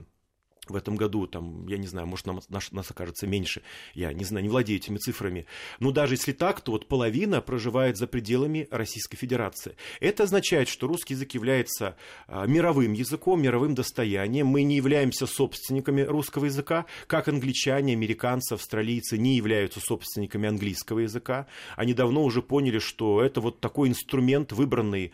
в 0.69 0.77
этом 0.77 0.97
году, 0.97 1.27
там, 1.27 1.67
я 1.67 1.77
не 1.77 1.87
знаю, 1.87 2.07
может, 2.07 2.27
нам, 2.27 2.41
нас, 2.49 2.73
нас 2.73 2.91
окажется 2.91 3.27
меньше, 3.27 3.63
я 3.95 4.13
не 4.13 4.25
знаю, 4.25 4.43
не 4.43 4.49
владею 4.49 4.79
этими 4.79 4.99
цифрами, 4.99 5.47
но 5.81 5.91
даже 5.91 6.15
если 6.15 6.33
так, 6.33 6.61
то 6.61 6.73
вот 6.73 6.89
половина 6.89 7.41
проживает 7.41 7.97
за 7.97 8.07
пределами 8.07 8.69
Российской 8.71 9.17
Федерации. 9.17 9.77
Это 10.01 10.25
означает, 10.25 10.69
что 10.69 10.87
русский 10.87 11.15
язык 11.15 11.33
является 11.33 11.97
а, 12.27 12.47
мировым 12.47 12.93
языком, 12.93 13.43
мировым 13.43 13.75
достоянием, 13.75 14.47
мы 14.47 14.63
не 14.63 14.77
являемся 14.77 15.27
собственниками 15.27 16.03
русского 16.03 16.47
языка, 16.47 16.87
как 17.07 17.29
англичане, 17.29 17.93
американцы, 17.93 18.55
австралийцы 18.55 19.19
не 19.19 19.37
являются 19.37 19.81
собственниками 19.81 20.49
английского 20.49 21.01
языка, 21.01 21.47
они 21.77 21.95
давно 21.95 22.25
уже 22.25 22.43
поняли, 22.43 22.79
что 22.79 23.23
это 23.23 23.41
вот 23.41 23.61
такой 23.61 23.89
инструмент, 23.89 24.53
выбранный 24.53 25.13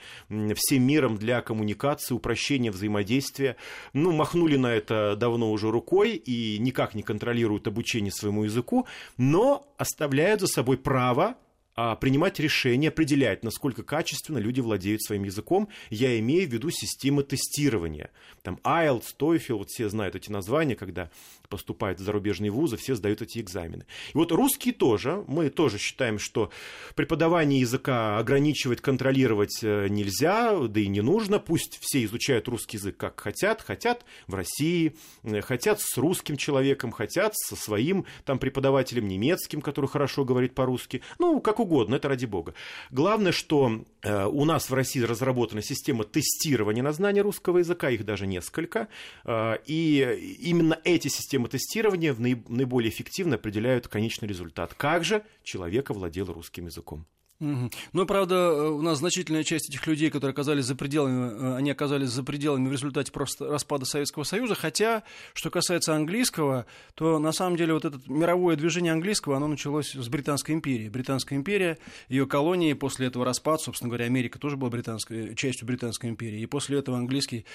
всем 0.55 0.83
миром 0.85 1.17
для 1.17 1.41
коммуникации, 1.41 2.15
упрощения 2.15 2.71
взаимодействия, 2.71 3.57
ну, 3.93 4.13
махнули 4.13 4.57
на 4.57 4.73
это 4.73 5.17
давно 5.17 5.40
давно 5.41 5.53
уже 5.53 5.71
рукой 5.71 6.17
и 6.17 6.59
никак 6.59 6.95
не 6.95 7.03
контролируют 7.03 7.67
обучение 7.67 8.13
своему 8.13 8.45
языку, 8.45 8.87
но 9.17 9.67
оставляют 9.79 10.41
за 10.41 10.47
собой 10.47 10.77
право 10.77 11.35
принимать 11.75 12.39
решения, 12.41 12.89
определять, 12.89 13.45
насколько 13.45 13.83
качественно 13.83 14.39
люди 14.39 14.61
владеют 14.61 15.03
своим 15.03 15.25
языком. 15.25 15.69
Я 15.89 16.19
имею 16.19 16.49
в 16.49 16.53
виду 16.53 16.71
системы 16.71 17.23
тестирования. 17.23 18.11
Там 18.43 18.59
IELTS, 18.65 19.15
TOEFL, 19.19 19.55
вот 19.55 19.71
все 19.71 19.89
знают 19.89 20.15
эти 20.15 20.31
названия, 20.31 20.75
когда 20.75 21.11
поступают 21.49 22.01
в 22.01 22.03
зарубежные 22.03 22.51
вузы, 22.51 22.77
все 22.77 22.95
сдают 22.95 23.23
эти 23.23 23.39
экзамены. 23.39 23.85
И 24.15 24.17
вот 24.17 24.33
русские 24.33 24.73
тоже, 24.73 25.25
мы 25.27 25.51
тоже 25.51 25.79
считаем, 25.79 26.19
что 26.19 26.51
преподавание 26.95 27.61
языка 27.61 28.19
ограничивать, 28.19 28.81
контролировать 28.81 29.59
э, 29.63 29.89
нельзя, 29.89 30.57
да 30.57 30.81
и 30.81 30.87
не 30.87 31.01
нужно. 31.01 31.39
Пусть 31.39 31.79
все 31.81 32.05
изучают 32.05 32.49
русский 32.49 32.77
язык 32.77 32.97
как 32.97 33.21
хотят, 33.21 33.63
хотят 33.63 34.05
в 34.27 34.35
России, 34.35 34.95
э, 35.23 35.41
хотят 35.41 35.81
с 35.81 35.97
русским 35.99 36.37
человеком, 36.37 36.93
хотят 36.93 37.37
со 37.37 37.57
своим 37.57 38.07
там 38.25 38.39
преподавателем 38.39 39.09
немецким, 39.09 39.61
который 39.61 39.87
хорошо 39.87 40.25
говорит 40.25 40.55
по-русски. 40.55 41.03
Ну, 41.19 41.41
как 41.41 41.60
угодно, 41.61 41.97
это 41.97 42.09
ради 42.09 42.27
бога. 42.27 42.55
Главное, 42.91 43.33
что 43.33 43.85
э, 44.03 44.27
у 44.27 44.45
нас 44.45 44.71
в 44.71 44.75
России 44.75 45.01
разработана 45.01 45.63
система 45.63 46.05
тестирования 46.05 46.83
на 46.83 46.93
знание 46.93 47.23
русского 47.23 47.59
языка, 47.59 47.91
их 47.91 48.05
даже 48.05 48.27
несколько, 48.27 48.89
и 49.27 50.39
именно 50.41 50.79
эти 50.85 51.09
системы 51.09 51.49
тестирования 51.49 52.15
наиболее 52.15 52.91
эффективно 52.91 53.37
определяют 53.37 53.89
конечный 53.89 54.29
результат. 54.29 54.75
Как 54.75 55.05
же 55.05 55.23
человек 55.43 55.91
овладел 55.91 56.27
русским 56.27 56.67
языком? 56.67 57.07
Угу. 57.41 57.71
Ну, 57.95 58.07
правда, 58.07 58.35
э, 58.35 58.69
у 58.69 58.83
нас 58.83 58.99
значительная 58.99 59.45
часть 59.45 59.71
этих 59.71 59.87
людей, 59.87 60.11
которые 60.11 60.33
оказались 60.33 60.67
за 60.67 60.77
пределами, 60.77 61.33
э, 61.33 61.57
они 61.57 61.71
оказались 61.71 62.11
за 62.11 62.23
пределами 62.23 62.69
в 62.69 62.73
результате 62.73 63.11
просто 63.13 63.49
распада 63.49 63.87
Советского 63.87 64.25
Союза, 64.25 64.55
хотя, 64.55 65.05
что 65.33 65.49
касается 65.51 65.95
английского, 65.95 66.67
то 66.95 67.19
на 67.19 67.33
самом 67.33 67.57
деле 67.57 67.73
вот 67.73 67.87
это 67.87 67.99
мировое 68.09 68.57
движение 68.57 68.93
английского, 68.93 69.37
оно 69.37 69.49
началось 69.49 69.95
с 69.95 70.09
Британской 70.09 70.55
империи. 70.55 70.91
Британская 70.91 71.37
империя, 71.37 71.79
ее 72.11 72.27
колонии, 72.27 72.75
после 72.75 73.07
этого 73.07 73.25
распад, 73.25 73.63
собственно 73.63 73.89
говоря, 73.89 74.05
Америка 74.05 74.39
тоже 74.39 74.59
была 74.59 74.69
британской, 74.69 75.35
частью 75.35 75.67
Британской 75.67 76.11
империи, 76.11 76.41
и 76.41 76.47
после 76.47 76.79
этого 76.79 76.99
английский, 76.99 77.47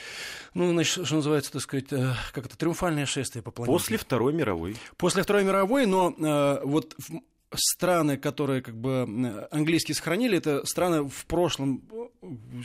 ну, 0.56 0.72
значит, 0.72 1.06
что 1.06 1.16
называется, 1.16 1.52
так 1.52 1.62
сказать, 1.62 1.94
э, 1.94 2.14
как 2.34 2.48
это, 2.48 2.58
триумфальное 2.58 3.06
шествие 3.06 3.44
по 3.44 3.52
планете. 3.52 3.72
После 3.72 3.98
Второй 3.98 4.34
мировой. 4.34 4.78
После 4.98 5.22
Второй 5.22 5.44
мировой, 5.44 5.86
но 5.86 6.16
э, 6.18 6.62
вот 6.64 6.96
страны, 7.58 8.18
которые 8.18 8.62
как 8.62 8.76
бы 8.76 9.48
английские 9.52 9.96
сохранили, 9.96 10.38
это 10.38 10.66
страны 10.66 11.10
в 11.10 11.26
прошлом 11.26 11.84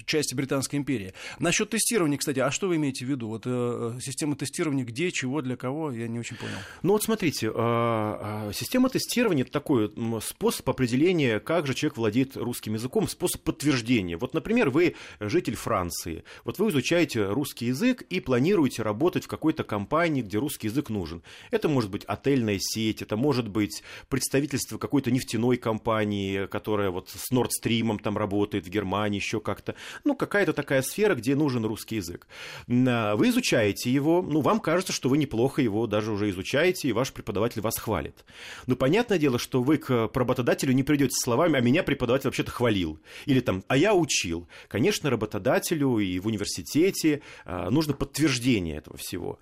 части 0.06 0.34
Британской 0.34 0.78
империи. 0.78 1.12
Насчет 1.38 1.70
тестирования, 1.70 2.18
кстати, 2.18 2.38
а 2.38 2.50
что 2.50 2.68
вы 2.68 2.76
имеете 2.76 3.04
в 3.04 3.08
виду? 3.08 3.28
Вот 3.28 3.42
э, 3.44 3.98
система 4.00 4.36
тестирования 4.36 4.84
где, 4.84 5.10
чего, 5.10 5.42
для 5.42 5.56
кого, 5.56 5.90
я 5.92 6.08
не 6.08 6.18
очень 6.18 6.36
понял. 6.36 6.54
Ну 6.82 6.92
вот 6.92 7.02
смотрите, 7.02 7.48
э, 7.48 7.52
э, 7.54 8.52
система 8.54 8.88
тестирования 8.88 9.44
это 9.44 9.52
такой 9.52 9.92
способ 10.22 10.68
определения, 10.68 11.40
как 11.40 11.66
же 11.66 11.74
человек 11.74 11.96
владеет 11.98 12.36
русским 12.36 12.74
языком, 12.74 13.08
способ 13.08 13.42
подтверждения. 13.42 14.16
Вот, 14.16 14.34
например, 14.34 14.70
вы 14.70 14.94
житель 15.18 15.56
Франции, 15.56 16.24
вот 16.44 16.58
вы 16.58 16.70
изучаете 16.70 17.26
русский 17.26 17.66
язык 17.66 18.02
и 18.02 18.20
планируете 18.20 18.82
работать 18.82 19.24
в 19.24 19.28
какой-то 19.28 19.64
компании, 19.64 20.22
где 20.22 20.38
русский 20.38 20.68
язык 20.68 20.90
нужен. 20.90 21.22
Это 21.50 21.68
может 21.68 21.90
быть 21.90 22.04
отельная 22.04 22.58
сеть, 22.60 23.02
это 23.02 23.16
может 23.16 23.48
быть 23.48 23.82
представительство 24.08 24.78
какой-то 24.80 25.10
нефтяной 25.10 25.56
компании, 25.56 26.46
которая 26.46 26.90
вот 26.90 27.10
с 27.10 27.30
Nord 27.30 27.50
Stream 27.62 28.00
там 28.02 28.18
работает 28.18 28.66
в 28.66 28.70
Германии, 28.70 29.18
еще 29.18 29.40
как-то. 29.40 29.74
Ну, 30.04 30.16
какая-то 30.16 30.52
такая 30.52 30.82
сфера, 30.82 31.14
где 31.14 31.36
нужен 31.36 31.64
русский 31.64 31.96
язык. 31.96 32.26
Вы 32.66 33.28
изучаете 33.28 33.90
его, 33.90 34.22
ну, 34.22 34.40
вам 34.40 34.60
кажется, 34.60 34.92
что 34.92 35.08
вы 35.08 35.18
неплохо 35.18 35.62
его 35.62 35.86
даже 35.86 36.12
уже 36.12 36.30
изучаете, 36.30 36.88
и 36.88 36.92
ваш 36.92 37.12
преподаватель 37.12 37.60
вас 37.60 37.78
хвалит. 37.78 38.24
Но 38.66 38.76
понятное 38.76 39.18
дело, 39.18 39.38
что 39.38 39.62
вы 39.62 39.76
к 39.78 40.10
работодателю 40.12 40.72
не 40.72 40.82
придете 40.82 41.12
словами, 41.14 41.58
а 41.58 41.60
меня 41.60 41.82
преподаватель 41.82 42.26
вообще-то 42.26 42.50
хвалил. 42.50 42.98
Или 43.26 43.40
там, 43.40 43.62
а 43.68 43.76
я 43.76 43.94
учил. 43.94 44.48
Конечно, 44.68 45.10
работодателю 45.10 45.98
и 45.98 46.18
в 46.18 46.26
университете 46.26 47.22
а, 47.44 47.70
нужно 47.70 47.94
подтверждение 47.94 48.76
этого 48.76 48.96
всего. 48.96 49.38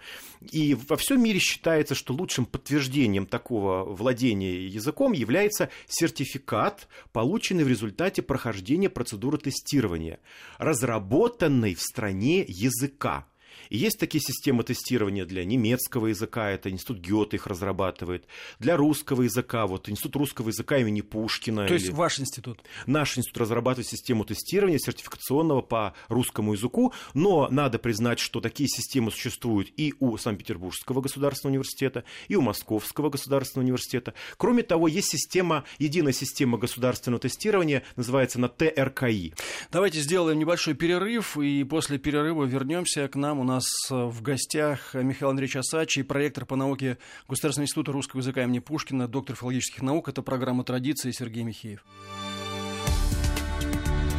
И 0.52 0.76
во 0.88 0.96
всем 0.96 1.22
мире 1.22 1.38
считается, 1.38 1.94
что 1.94 2.14
лучшим 2.14 2.46
подтверждением 2.46 3.26
такого 3.26 3.84
владения 3.84 4.66
языком 4.66 5.12
является 5.18 5.70
сертификат, 5.86 6.88
полученный 7.12 7.64
в 7.64 7.68
результате 7.68 8.22
прохождения 8.22 8.88
процедуры 8.88 9.38
тестирования, 9.38 10.20
разработанный 10.58 11.74
в 11.74 11.80
стране 11.82 12.44
языка. 12.46 13.26
И 13.70 13.76
есть 13.76 13.98
такие 13.98 14.20
системы 14.20 14.64
тестирования 14.64 15.24
для 15.24 15.44
немецкого 15.44 16.08
языка, 16.08 16.50
это 16.50 16.70
Институт 16.70 16.98
Гёте 16.98 17.36
их 17.36 17.46
разрабатывает, 17.46 18.26
для 18.58 18.76
русского 18.76 19.22
языка, 19.22 19.66
вот 19.66 19.88
Институт 19.88 20.16
русского 20.16 20.48
языка 20.48 20.78
имени 20.78 21.00
Пушкина. 21.00 21.66
То 21.66 21.74
или... 21.74 21.82
есть 21.82 21.92
ваш 21.92 22.20
институт? 22.20 22.60
Наш 22.86 23.18
институт 23.18 23.38
разрабатывает 23.38 23.88
систему 23.88 24.24
тестирования 24.24 24.78
сертификационного 24.78 25.62
по 25.62 25.94
русскому 26.08 26.52
языку, 26.52 26.92
но 27.14 27.48
надо 27.50 27.78
признать, 27.78 28.18
что 28.18 28.40
такие 28.40 28.68
системы 28.68 29.10
существуют 29.10 29.70
и 29.76 29.94
у 30.00 30.16
Санкт-Петербургского 30.16 31.00
государственного 31.00 31.52
университета, 31.52 32.04
и 32.28 32.36
у 32.36 32.40
Московского 32.40 33.10
государственного 33.10 33.64
университета. 33.66 34.14
Кроме 34.36 34.62
того, 34.62 34.88
есть 34.88 35.10
система, 35.10 35.64
единая 35.78 36.12
система 36.12 36.58
государственного 36.58 37.20
тестирования, 37.20 37.82
называется 37.96 38.40
на 38.40 38.48
ТРКИ. 38.48 39.34
Давайте 39.70 40.00
сделаем 40.00 40.38
небольшой 40.38 40.74
перерыв, 40.74 41.36
и 41.36 41.64
после 41.64 41.98
перерыва 41.98 42.44
вернемся 42.44 43.08
к 43.08 43.16
нам. 43.16 43.40
У 43.40 43.44
нас 43.44 43.57
э, 43.90 43.94
в 43.94 44.22
гостях 44.22 44.94
Михаил 44.94 45.30
Андреевич 45.30 45.56
Асачи, 45.56 46.02
проректор 46.02 46.44
по 46.44 46.56
науке 46.56 46.98
Государственного 47.28 47.66
института 47.66 47.92
русского 47.92 48.20
языка 48.20 48.44
имени 48.44 48.58
Пушкина, 48.58 49.08
доктор 49.08 49.36
филологических 49.36 49.82
наук. 49.82 50.08
Это 50.08 50.22
программа 50.22 50.64
«Традиции» 50.64 51.10
Сергей 51.10 51.42
Михеев. 51.42 51.84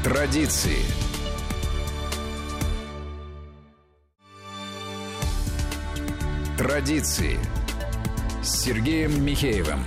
Традиции. 0.04 0.78
Традиции 6.58 7.38
с 8.42 8.64
Сергеем 8.64 9.24
Михеевым. 9.24 9.80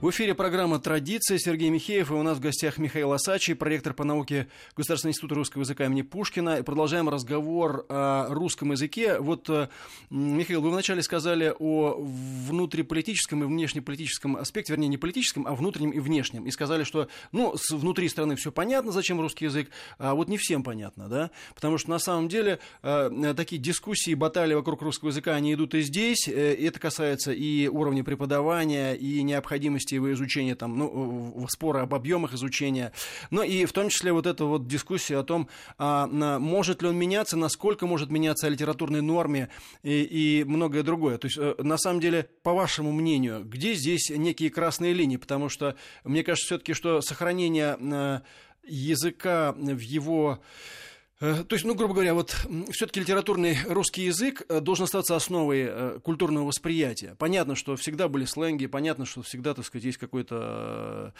В 0.00 0.10
эфире 0.10 0.32
программа 0.32 0.78
«Традиция». 0.78 1.38
Сергей 1.38 1.70
Михеев. 1.70 2.12
И 2.12 2.14
у 2.14 2.22
нас 2.22 2.38
в 2.38 2.40
гостях 2.40 2.78
Михаил 2.78 3.12
Асачи, 3.12 3.54
проректор 3.54 3.94
по 3.94 4.04
науке 4.04 4.46
Государственного 4.76 5.10
института 5.10 5.34
русского 5.34 5.62
языка 5.62 5.86
имени 5.86 6.02
Пушкина. 6.02 6.60
И 6.60 6.62
продолжаем 6.62 7.08
разговор 7.08 7.84
о 7.88 8.28
русском 8.28 8.70
языке. 8.70 9.18
Вот, 9.18 9.50
э, 9.50 9.68
Михаил, 10.08 10.60
вы 10.60 10.70
вначале 10.70 11.02
сказали 11.02 11.52
о 11.58 11.96
внутриполитическом 11.98 13.42
и 13.42 13.46
внешнеполитическом 13.48 14.36
аспекте, 14.36 14.72
вернее, 14.72 14.86
не 14.86 14.98
политическом, 14.98 15.48
а 15.48 15.56
внутреннем 15.56 15.90
и 15.90 15.98
внешнем. 15.98 16.46
И 16.46 16.52
сказали, 16.52 16.84
что, 16.84 17.08
ну, 17.32 17.56
внутри 17.68 18.08
страны 18.08 18.36
все 18.36 18.52
понятно, 18.52 18.92
зачем 18.92 19.20
русский 19.20 19.46
язык, 19.46 19.68
а 19.98 20.14
вот 20.14 20.28
не 20.28 20.38
всем 20.38 20.62
понятно, 20.62 21.08
да? 21.08 21.32
Потому 21.56 21.76
что, 21.76 21.90
на 21.90 21.98
самом 21.98 22.28
деле, 22.28 22.60
э, 22.84 23.34
такие 23.36 23.60
дискуссии, 23.60 24.14
баталии 24.14 24.54
вокруг 24.54 24.80
русского 24.80 25.08
языка, 25.08 25.34
они 25.34 25.54
идут 25.54 25.74
и 25.74 25.80
здесь. 25.80 26.28
Э, 26.28 26.54
это 26.54 26.78
касается 26.78 27.32
и 27.32 27.66
уровня 27.66 28.04
преподавания, 28.04 28.94
и 28.94 29.24
необходимости 29.24 29.87
его 29.94 30.12
изучения, 30.12 30.54
там, 30.54 30.78
ну, 30.78 31.46
споры 31.48 31.80
об 31.80 31.94
объемах 31.94 32.34
изучения, 32.34 32.92
но 33.30 33.42
и 33.42 33.64
в 33.64 33.72
том 33.72 33.88
числе 33.88 34.12
вот 34.12 34.26
эта 34.26 34.44
вот 34.44 34.66
дискуссия 34.66 35.18
о 35.18 35.22
том, 35.22 35.48
а, 35.78 36.06
может 36.06 36.82
ли 36.82 36.88
он 36.88 36.96
меняться, 36.96 37.36
насколько 37.36 37.86
может 37.86 38.10
меняться 38.10 38.46
о 38.46 38.50
литературной 38.50 39.02
норме 39.02 39.48
и, 39.82 40.02
и 40.02 40.44
многое 40.44 40.82
другое. 40.82 41.18
То 41.18 41.26
есть, 41.26 41.38
э, 41.38 41.54
на 41.58 41.78
самом 41.78 42.00
деле, 42.00 42.28
по 42.42 42.52
вашему 42.52 42.92
мнению, 42.92 43.44
где 43.44 43.74
здесь 43.74 44.10
некие 44.10 44.50
красные 44.50 44.92
линии? 44.92 45.16
Потому 45.16 45.48
что 45.48 45.76
мне 46.04 46.22
кажется 46.22 46.46
все-таки, 46.46 46.74
что 46.74 47.00
сохранение 47.00 47.76
э, 47.80 48.20
языка 48.64 49.52
в 49.56 49.80
его 49.80 50.40
то 51.18 51.46
есть, 51.50 51.64
ну, 51.64 51.74
грубо 51.74 51.94
говоря, 51.94 52.14
вот 52.14 52.30
все-таки 52.70 53.00
литературный 53.00 53.58
русский 53.66 54.02
язык 54.04 54.42
э, 54.48 54.60
должен 54.60 54.84
остаться 54.84 55.16
основой 55.16 55.66
э, 55.68 55.98
культурного 56.00 56.46
восприятия. 56.46 57.16
Понятно, 57.18 57.56
что 57.56 57.74
всегда 57.74 58.08
были 58.08 58.24
сленги, 58.24 58.66
понятно, 58.66 59.04
что 59.04 59.22
всегда, 59.22 59.54
так 59.54 59.64
сказать, 59.64 59.84
есть 59.84 59.98
какое-то, 59.98 61.12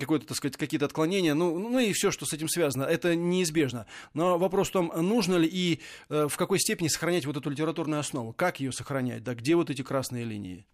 какое-то 0.00 0.26
так 0.26 0.36
сказать, 0.36 0.56
какие-то 0.56 0.86
отклонения, 0.86 1.34
ну, 1.34 1.56
ну 1.58 1.78
и 1.78 1.92
все, 1.92 2.10
что 2.10 2.26
с 2.26 2.32
этим 2.32 2.48
связано, 2.48 2.82
это 2.82 3.14
неизбежно. 3.14 3.86
Но 4.14 4.36
вопрос 4.36 4.68
в 4.68 4.72
том, 4.72 4.92
нужно 4.96 5.36
ли 5.36 5.48
и 5.50 5.80
в 6.08 6.36
какой 6.36 6.58
степени 6.58 6.88
сохранять 6.88 7.24
вот 7.24 7.36
эту 7.36 7.48
литературную 7.50 8.00
основу, 8.00 8.32
как 8.32 8.58
ее 8.58 8.72
сохранять, 8.72 9.22
да, 9.22 9.34
где 9.34 9.54
вот 9.54 9.70
эти 9.70 9.82
красные 9.82 10.24
линии? 10.24 10.66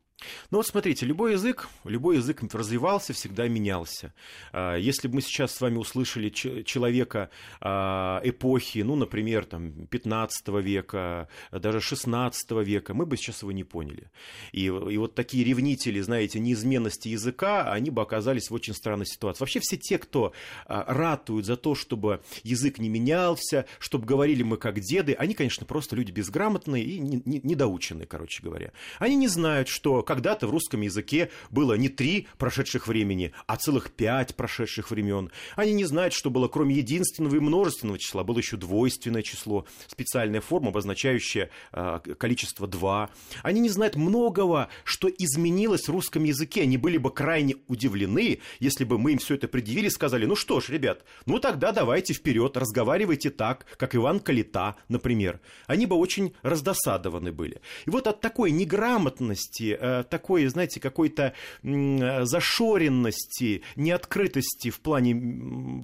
Ну 0.51 0.59
вот 0.59 0.67
смотрите, 0.67 1.07
любой 1.07 1.33
язык, 1.33 1.69
любой 1.85 2.17
язык 2.17 2.43
развивался, 2.53 3.13
всегда 3.13 3.49
менялся. 3.49 4.13
А, 4.53 4.77
если 4.77 5.09
бы 5.09 5.17
мы 5.17 5.21
сейчас 5.23 5.55
с 5.55 5.61
вами 5.61 5.77
услышали 5.77 6.29
человека 6.31 7.31
а, 7.61 8.21
эпохи, 8.25 8.81
ну, 8.81 8.95
например, 8.95 9.45
там, 9.45 9.87
15 9.87 10.49
века, 10.63 11.29
даже 11.51 11.81
16 11.81 12.51
века, 12.65 12.95
мы 12.95 13.07
бы 13.07 13.17
сейчас 13.17 13.43
его 13.43 13.53
не 13.53 13.65
поняли. 13.65 14.11
И, 14.53 14.65
и 14.67 14.71
вот 14.97 15.15
такие 15.15 15.45
ревнители, 15.45 16.01
знаете, 16.01 16.39
неизменности 16.39 17.09
языка, 17.09 17.73
они 17.73 17.91
бы 17.91 18.03
оказались 18.03 18.51
в 18.51 18.55
очень 18.55 18.75
странной 18.75 19.07
ситуации. 19.07 19.41
Вообще 19.41 19.61
все 19.61 19.77
те, 19.77 19.99
кто 19.99 20.33
а, 20.67 20.85
ратуют 20.93 21.47
за 21.47 21.57
то, 21.57 21.75
чтобы 21.75 22.23
язык 22.43 22.79
не 22.79 22.89
менялся, 22.89 23.67
чтобы 23.79 24.07
говорили 24.07 24.43
мы 24.43 24.57
как 24.57 24.81
деды, 24.81 25.15
они, 25.15 25.35
конечно, 25.35 25.67
просто 25.67 25.97
люди 25.97 26.13
безграмотные 26.13 26.85
и 26.85 26.99
недоученные, 26.99 28.07
короче 28.07 28.43
говоря. 28.43 28.73
Они 28.99 29.17
не 29.17 29.29
знают, 29.29 29.69
что 29.69 30.03
когда-то 30.15 30.47
в 30.47 30.51
русском 30.51 30.83
языке 30.83 31.31
было 31.51 31.73
не 31.73 31.89
три 31.89 32.29
прошедших 32.37 32.87
времени, 32.87 33.33
а 33.47 33.57
целых 33.57 33.93
пять 33.93 34.37
прошедших 34.37 34.91
времен. 34.91 35.31
Они 35.57 35.73
не 35.73 35.87
знают, 35.87 36.13
что 36.13 36.29
было 36.29 36.49
кроме 36.49 36.75
единственного 36.75 37.37
и 37.37 37.41
множественного 37.41 37.99
числа, 37.99 38.25
было 38.25 38.37
еще 38.37 38.59
двойственное 38.59 39.23
число, 39.23 39.65
специальная 39.87 40.43
форма, 40.43 40.69
обозначающая 40.69 41.49
э, 41.73 42.01
количество 42.19 42.67
два. 42.67 43.09
Они 43.43 43.61
не 43.61 43.71
знают 43.71 43.97
многого, 43.97 44.69
что 44.85 45.09
изменилось 45.09 45.89
в 45.89 45.91
русском 45.91 46.25
языке. 46.25 46.63
Они 46.63 46.77
были 46.77 46.99
бы 46.99 47.11
крайне 47.11 47.57
удивлены, 47.69 48.41
если 48.61 48.85
бы 48.85 48.99
мы 48.99 49.13
им 49.13 49.19
все 49.19 49.37
это 49.37 49.49
предъявили 49.49 49.87
и 49.87 49.91
сказали, 49.91 50.27
ну 50.27 50.37
что 50.37 50.61
ж, 50.61 50.69
ребят, 50.69 51.05
ну 51.25 51.39
тогда 51.39 51.73
давайте 51.73 52.13
вперед, 52.13 52.55
разговаривайте 52.59 53.31
так, 53.31 53.65
как 53.79 53.95
Иван 53.95 54.21
Калита, 54.21 54.77
например. 54.89 55.41
Они 55.67 55.87
бы 55.87 55.97
очень 55.97 56.35
раздосадованы 56.43 57.33
были. 57.33 57.63
И 57.87 57.91
вот 57.91 58.07
от 58.07 58.21
такой 58.21 58.51
неграмотности, 58.51 59.77
э, 59.81 59.92
такой, 60.11 60.47
знаете, 60.47 60.81
какой-то 60.81 61.35
зашоренности, 61.63 63.63
неоткрытости 63.77 64.71
в 64.71 64.81
плане 64.81 65.15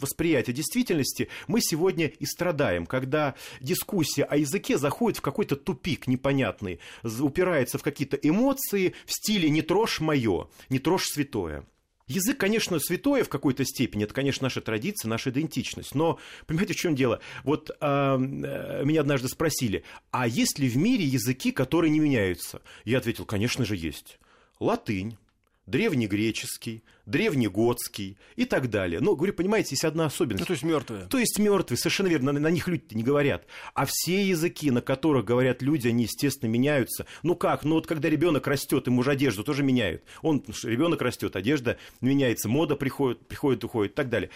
восприятия 0.01 0.53
действительности 0.53 1.29
мы 1.47 1.61
сегодня 1.61 2.07
и 2.07 2.27
страдаем, 2.27 2.87
когда 2.87 3.35
дискуссия 3.61 4.25
о 4.25 4.37
языке 4.37 4.79
заходит 4.79 5.19
в 5.19 5.23
какой-то 5.23 5.57
тупик 5.57 6.07
непонятный, 6.07 6.81
упирается 7.03 7.79
в 7.79 7.83
какие-то 7.83 8.17
эмоции 8.17 8.95
в 9.07 9.13
стиле 9.13 9.51
«не 9.51 9.63
трожь 9.63 10.01
мое», 10.01 10.49
«не 10.69 10.79
трожь 10.79 11.07
святое». 11.07 11.65
Язык, 12.09 12.39
конечно, 12.39 12.79
святое 12.81 13.23
в 13.23 13.29
какой-то 13.29 13.65
степени, 13.65 14.05
это, 14.05 14.15
конечно, 14.15 14.45
наша 14.45 14.61
традиция, 14.61 15.09
наша 15.09 15.31
идентичность. 15.31 15.95
Но, 15.95 16.19
понимаете, 16.47 16.73
в 16.73 16.77
чем 16.77 16.95
дело? 16.95 17.21
Вот 17.45 17.71
э, 17.71 18.17
меня 18.19 19.03
однажды 19.03 19.29
спросили, 19.29 19.85
а 20.11 20.27
есть 20.27 20.59
ли 20.59 20.69
в 20.69 20.77
мире 20.77 21.05
языки, 21.05 21.53
которые 21.53 21.91
не 21.91 22.01
меняются? 22.01 22.63
Я 22.85 22.99
ответил, 22.99 23.27
конечно 23.27 23.65
же, 23.67 23.77
есть. 23.77 24.19
Латынь, 24.59 25.19
древнегреческий, 25.67 26.83
древнеготский 27.09 28.19
и 28.37 28.45
так 28.45 28.71
далее. 28.71 29.01
Но, 29.01 29.17
говорю, 29.17 29.33
понимаете, 29.33 29.71
есть 29.71 29.85
одна 29.85 30.07
особенность. 30.07 30.41
Ну, 30.41 30.47
то 30.47 30.53
есть 30.53 30.63
мертвые. 30.63 31.07
То 31.07 31.19
есть 31.19 31.39
мертвые, 31.39 31.79
совершенно 31.79 32.09
верно, 32.09 32.33
на, 32.33 32.41
на 32.41 32.51
них 32.51 32.69
люди 32.69 32.95
не 32.95 33.03
говорят. 33.03 33.47
А 33.75 33.87
все 33.87 34.27
языки, 34.29 34.71
на 34.71 34.83
которых 34.83 35.25
говорят 35.25 35.63
люди, 35.63 35.89
они, 35.89 36.05
естественно, 36.05 36.51
меняются. 36.51 37.07
Ну 37.23 37.35
как? 37.35 37.65
Ну 37.65 37.77
вот 37.77 37.87
когда 37.87 38.09
ребенок 38.09 38.47
растет, 38.47 38.87
ему 38.87 39.03
же 39.03 39.11
одежду 39.11 39.43
тоже 39.43 39.63
меняют. 39.63 40.03
Он, 40.23 40.45
ребенок 40.63 41.01
растет, 41.01 41.35
одежда 41.35 41.79
меняется, 42.01 42.49
мода 42.49 42.77
приходит, 42.77 43.27
приходит, 43.27 43.65
уходит 43.65 43.93
и 43.93 43.95
так 43.95 44.11
далее. 44.11 44.31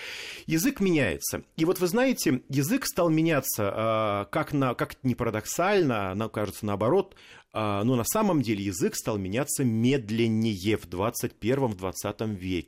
Язык 0.46 0.80
меняется. 0.80 1.42
И 1.56 1.64
вот 1.64 1.78
вы 1.78 1.86
знаете, 1.86 2.42
язык 2.48 2.86
стал 2.86 3.10
меняться, 3.10 4.26
э, 4.28 4.32
как, 4.32 4.52
на, 4.52 4.74
как 4.74 4.96
не 5.02 5.14
парадоксально, 5.14 6.14
нам 6.14 6.30
кажется, 6.30 6.64
наоборот, 6.64 7.14
а, 7.54 7.84
но 7.84 7.96
на 7.96 8.04
самом 8.04 8.40
деле 8.40 8.64
язык 8.64 8.96
стал 8.96 9.18
меняться 9.18 9.62
медленнее 9.62 10.78
в 10.78 10.86
21-20 10.86 12.34
веке. 12.34 12.61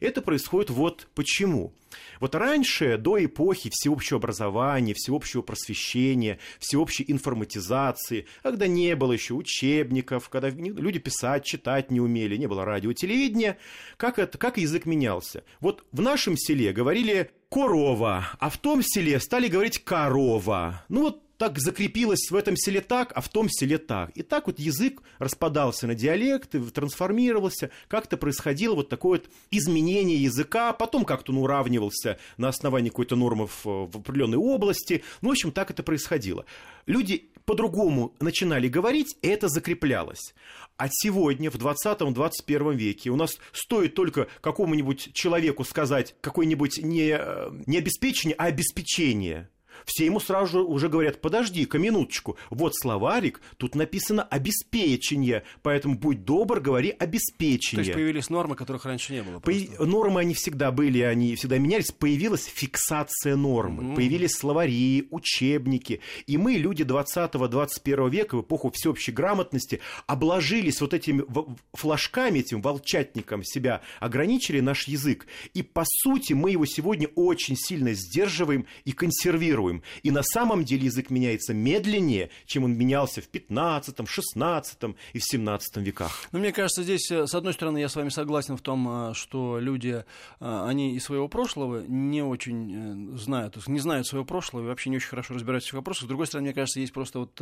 Это 0.00 0.22
происходит 0.22 0.70
вот 0.70 1.08
почему. 1.14 1.72
Вот 2.20 2.34
раньше, 2.34 2.98
до 2.98 3.24
эпохи 3.24 3.70
всеобщего 3.72 4.18
образования, 4.18 4.94
всеобщего 4.94 5.42
просвещения, 5.42 6.38
всеобщей 6.58 7.04
информатизации, 7.08 8.26
когда 8.42 8.66
не 8.66 8.94
было 8.96 9.12
еще 9.12 9.34
учебников, 9.34 10.28
когда 10.28 10.50
люди 10.50 10.98
писать, 10.98 11.44
читать 11.44 11.90
не 11.90 12.00
умели, 12.00 12.36
не 12.36 12.46
было 12.46 12.64
радио, 12.64 12.92
телевидения, 12.92 13.58
как, 13.96 14.18
это, 14.18 14.38
как 14.38 14.58
язык 14.58 14.86
менялся? 14.86 15.44
Вот 15.60 15.84
в 15.92 16.00
нашем 16.00 16.36
селе 16.36 16.72
говорили 16.72 17.30
корова, 17.48 18.28
а 18.38 18.50
в 18.50 18.58
том 18.58 18.82
селе 18.82 19.20
стали 19.20 19.48
говорить 19.48 19.82
корова. 19.84 20.84
Ну 20.88 21.02
вот 21.02 21.22
так 21.38 21.58
закрепилось 21.58 22.30
в 22.30 22.34
этом 22.34 22.56
селе 22.56 22.80
так, 22.80 23.12
а 23.14 23.20
в 23.20 23.28
том 23.28 23.48
селе 23.48 23.78
так. 23.78 24.10
И 24.16 24.22
так 24.22 24.46
вот 24.46 24.58
язык 24.58 25.02
распадался 25.18 25.86
на 25.86 25.94
диалекты, 25.94 26.60
трансформировался, 26.60 27.70
как-то 27.88 28.16
происходило 28.16 28.74
вот 28.74 28.88
такое 28.88 29.20
вот 29.20 29.30
изменение 29.50 30.22
языка, 30.22 30.72
потом 30.72 31.04
как-то 31.04 31.32
он 31.32 31.38
уравнивался 31.38 32.18
на 32.36 32.48
основании 32.48 32.90
какой-то 32.90 33.16
нормы 33.16 33.46
в, 33.46 33.64
в 33.64 33.96
определенной 33.96 34.38
области. 34.38 35.02
Ну, 35.20 35.28
в 35.28 35.32
общем, 35.32 35.52
так 35.52 35.70
это 35.70 35.82
происходило. 35.82 36.44
Люди 36.86 37.30
по-другому 37.44 38.14
начинали 38.20 38.68
говорить, 38.68 39.16
и 39.22 39.28
это 39.28 39.48
закреплялось. 39.48 40.34
А 40.76 40.88
сегодня, 40.90 41.50
в 41.50 41.54
20-21 41.54 42.74
веке, 42.74 43.10
у 43.10 43.16
нас 43.16 43.38
стоит 43.52 43.94
только 43.94 44.28
какому-нибудь 44.40 45.12
человеку 45.14 45.64
сказать 45.64 46.14
какое-нибудь 46.20 46.78
не, 46.82 47.16
э, 47.18 47.50
не 47.66 47.78
обеспечение, 47.78 48.34
а 48.36 48.46
обеспечение– 48.46 49.48
все 49.84 50.06
ему 50.06 50.20
сразу 50.20 50.46
же 50.46 50.62
уже 50.62 50.88
говорят, 50.88 51.20
подожди-ка 51.20 51.78
минуточку, 51.78 52.36
вот 52.50 52.74
словарик, 52.74 53.40
тут 53.56 53.74
написано 53.74 54.22
обеспечение, 54.22 55.44
поэтому 55.62 55.96
будь 55.96 56.24
добр, 56.24 56.60
говори 56.60 56.90
обеспечение. 56.90 57.84
То 57.84 57.88
есть 57.88 57.92
появились 57.94 58.30
нормы, 58.30 58.56
которых 58.56 58.84
раньше 58.84 59.12
не 59.12 59.22
было. 59.22 59.40
По- 59.40 59.84
нормы 59.84 60.20
они 60.20 60.34
всегда 60.34 60.70
были, 60.70 61.00
они 61.00 61.34
всегда 61.36 61.58
менялись, 61.58 61.90
появилась 61.92 62.44
фиксация 62.44 63.36
нормы, 63.36 63.82
mm-hmm. 63.82 63.94
появились 63.96 64.32
словари, 64.32 65.08
учебники, 65.10 66.00
и 66.26 66.36
мы, 66.36 66.54
люди 66.54 66.82
20-21 66.82 68.10
века, 68.10 68.36
в 68.36 68.42
эпоху 68.42 68.70
всеобщей 68.70 69.12
грамотности, 69.12 69.80
обложились 70.06 70.80
вот 70.80 70.94
этими 70.94 71.24
флажками, 71.72 72.40
этим 72.40 72.62
волчатником 72.62 73.42
себя, 73.44 73.82
ограничили 74.00 74.60
наш 74.60 74.88
язык, 74.88 75.26
и 75.54 75.62
по 75.62 75.84
сути 75.84 76.32
мы 76.32 76.52
его 76.52 76.66
сегодня 76.66 77.08
очень 77.14 77.56
сильно 77.56 77.92
сдерживаем 77.92 78.66
и 78.84 78.92
консервируем 78.92 79.65
адаптируем. 79.66 79.82
И 80.02 80.10
на 80.10 80.22
самом 80.22 80.64
деле 80.64 80.86
язык 80.86 81.10
меняется 81.10 81.54
медленнее, 81.54 82.30
чем 82.46 82.64
он 82.64 82.76
менялся 82.76 83.20
в 83.20 83.28
15, 83.28 84.08
16 84.08 84.78
и 85.12 85.18
в 85.18 85.24
17 85.24 85.76
веках. 85.78 86.12
Ну, 86.32 86.38
мне 86.38 86.52
кажется, 86.52 86.82
здесь, 86.82 87.10
э, 87.10 87.26
с 87.26 87.34
одной 87.34 87.52
стороны, 87.52 87.78
я 87.78 87.88
с 87.88 87.96
вами 87.96 88.08
согласен 88.08 88.56
в 88.56 88.62
том, 88.62 89.10
э, 89.10 89.14
что 89.14 89.58
люди, 89.58 90.04
э, 90.40 90.64
они 90.68 90.94
из 90.94 91.04
своего 91.04 91.28
прошлого 91.28 91.84
не 91.86 92.22
очень 92.22 93.16
знают, 93.18 93.56
не 93.66 93.80
знают 93.80 94.06
своего 94.06 94.24
прошлого 94.24 94.64
и 94.64 94.66
вообще 94.66 94.90
не 94.90 94.96
очень 94.96 95.08
хорошо 95.08 95.34
разбираются 95.34 95.66
в 95.66 95.68
этих 95.68 95.74
вопросах. 95.74 96.04
С 96.04 96.08
другой 96.08 96.26
стороны, 96.26 96.46
мне 96.46 96.54
кажется, 96.54 96.80
есть 96.80 96.92
просто 96.92 97.20
вот 97.20 97.34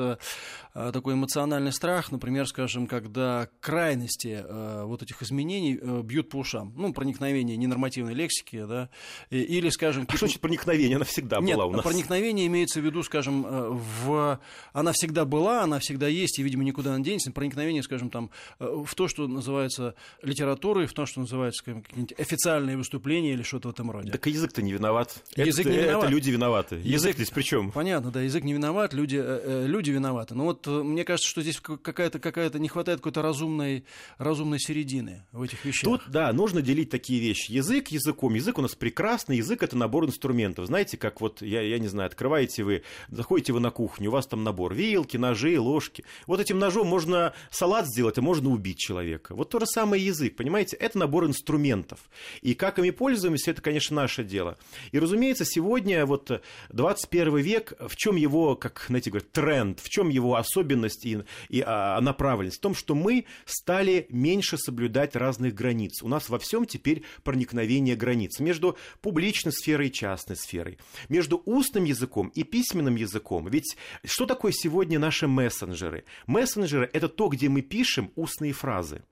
такой 0.73 1.15
эмоциональный 1.15 1.73
страх, 1.73 2.11
например, 2.13 2.47
скажем, 2.47 2.87
когда 2.87 3.49
крайности 3.61 4.45
вот 4.85 5.03
этих 5.03 5.23
изменений 5.23 5.79
бьют 6.03 6.29
по 6.31 6.37
ушам. 6.37 6.73
Ну, 6.77 6.93
проникновение 6.93 7.57
ненормативной 7.57 8.15
лексики, 8.15 8.65
да, 8.65 8.89
или, 9.31 9.69
скажем... 9.71 10.07
А 10.09 10.17
что 10.17 10.27
значит 10.27 10.41
проникновение? 10.41 10.97
Она 10.97 11.05
всегда 11.05 11.39
Нет, 11.41 11.57
была 11.57 11.67
у 11.67 11.71
нас. 11.73 11.83
проникновение 11.83 12.14
имеется 12.21 12.81
в 12.81 12.85
виду, 12.85 13.03
скажем, 13.03 13.43
в... 13.43 14.41
Она 14.73 14.93
всегда 14.93 15.25
была, 15.25 15.63
она 15.63 15.79
всегда 15.79 16.09
есть, 16.09 16.39
и, 16.39 16.43
видимо, 16.43 16.65
никуда 16.65 16.97
не 16.97 17.05
денется. 17.05 17.31
Проникновение, 17.33 17.83
скажем, 17.83 18.11
там, 18.11 18.31
в 18.59 18.95
то, 18.95 19.09
что 19.09 19.27
называется 19.27 19.95
литературой, 20.23 20.87
в 20.87 20.93
то, 20.93 21.07
что 21.07 21.21
называется 21.21 21.63
скажем, 21.63 21.83
какие-нибудь 21.83 22.19
официальные 22.19 22.77
выступления 22.77 23.33
или 23.33 23.43
что-то 23.43 23.69
в 23.69 23.71
этом 23.73 23.91
роде. 23.91 24.11
Так 24.11 24.27
язык-то 24.27 24.63
не 24.63 24.73
виноват. 24.73 25.23
Язык 25.37 25.67
это, 25.67 25.75
не 25.75 25.83
виноват. 25.83 26.05
Это 26.05 26.13
люди 26.13 26.31
виноваты. 26.31 26.75
Язык, 26.77 26.87
язык 26.87 27.17
здесь 27.17 27.31
при 27.31 27.43
чем? 27.43 27.73
Понятно, 27.73 28.11
да, 28.11 28.21
язык 28.23 28.45
не 28.45 28.53
виноват, 28.53 28.95
люди, 28.95 29.21
э, 29.23 29.67
люди 29.67 29.91
виноваты. 29.91 30.35
Но 30.35 30.45
вот 30.45 30.67
мне 30.67 31.05
кажется, 31.05 31.29
что 31.29 31.43
здесь 31.43 31.61
какая-то 31.61 32.19
какая 32.19 32.51
не 32.59 32.69
хватает 32.69 32.99
какой-то 32.99 33.23
разумной, 33.23 33.85
разумной 34.19 34.59
середины 34.59 35.25
в 35.33 35.43
этих 35.43 35.65
вещах. 35.65 35.85
Тут, 35.85 36.03
да, 36.09 36.33
нужно 36.33 36.63
делить 36.63 36.91
такие 36.91 37.21
вещи. 37.21 37.53
Язык 37.53 37.89
языком. 37.89 38.35
Язык 38.35 38.59
у 38.59 38.63
нас 38.63 38.75
прекрасный, 38.75 39.39
язык 39.39 39.63
это 39.63 39.77
набор 39.77 40.07
инструментов. 40.07 40.67
Знаете, 40.67 40.97
как 40.97 41.21
вот, 41.21 41.43
я, 41.43 41.63
я 41.63 41.79
не 41.79 41.89
знаю, 41.89 42.04
открываете 42.07 42.65
вы, 42.65 42.83
заходите 43.09 43.53
вы 43.53 43.61
на 43.61 43.71
кухню, 43.71 44.11
у 44.11 44.13
вас 44.13 44.27
там 44.27 44.45
набор 44.45 44.75
вилки, 44.75 45.17
ножи, 45.17 45.59
ложки. 45.59 46.05
Вот 46.27 46.41
этим 46.41 46.59
ножом 46.59 46.87
можно 46.87 47.33
салат 47.51 47.87
сделать, 47.87 48.19
а 48.19 48.23
можно 48.23 48.51
убить 48.51 48.79
человека. 48.79 49.35
Вот 49.35 49.51
то 49.51 49.61
же 49.61 49.67
самое 49.67 50.05
язык, 50.05 50.37
понимаете? 50.37 50.77
Это 50.77 50.99
набор 50.99 51.27
инструментов. 51.27 52.01
И 52.43 52.55
как 52.55 52.79
ими 52.79 52.91
пользуемся, 52.91 53.51
это, 53.51 53.63
конечно, 53.63 53.97
наше 53.97 54.25
дело. 54.25 54.57
И, 54.93 54.99
разумеется, 54.99 55.45
сегодня 55.45 56.07
вот 56.07 56.43
21 56.71 57.37
век, 57.39 57.73
в 57.81 57.97
чем 57.97 58.17
его, 58.17 58.57
как, 58.57 58.85
знаете, 58.89 59.11
говорят, 59.11 59.31
тренд, 59.33 59.81
в 59.81 59.89
чем 59.89 60.09
его 60.09 60.37
особенность 60.37 61.05
и, 61.07 61.19
и 61.49 61.63
а, 61.67 62.01
направленность? 62.01 62.59
В 62.59 62.61
том, 62.61 62.75
что 62.75 62.95
мы 62.95 63.25
стали 63.45 64.07
меньше 64.11 64.59
соблюдать 64.59 65.17
разных 65.17 65.55
границ. 65.55 66.03
У 66.03 66.09
нас 66.09 66.29
во 66.29 66.39
всем 66.39 66.67
теперь 66.67 67.03
проникновение 67.23 67.97
границ 67.97 68.39
между 68.41 68.77
публичной 69.01 69.53
сферой 69.53 69.89
и 69.89 69.93
частной 69.93 70.37
сферой, 70.37 70.79
между 71.09 71.43
устным 71.45 71.85
языком 71.85 71.94
и 72.35 72.43
письменным 72.43 72.97
языком. 72.97 73.49
Ведь 73.49 73.77
что 74.05 74.27
такое 74.27 74.53
сегодня 74.53 74.99
наши 74.99 75.27
мессенджеры? 75.27 76.05
Мессенджеры– 76.27 76.89
это 76.93 77.09
то, 77.09 77.29
где 77.29 77.49
мы 77.49 77.63
пишем 77.63 78.11
устные 78.17 78.53
фразы. 78.53 79.03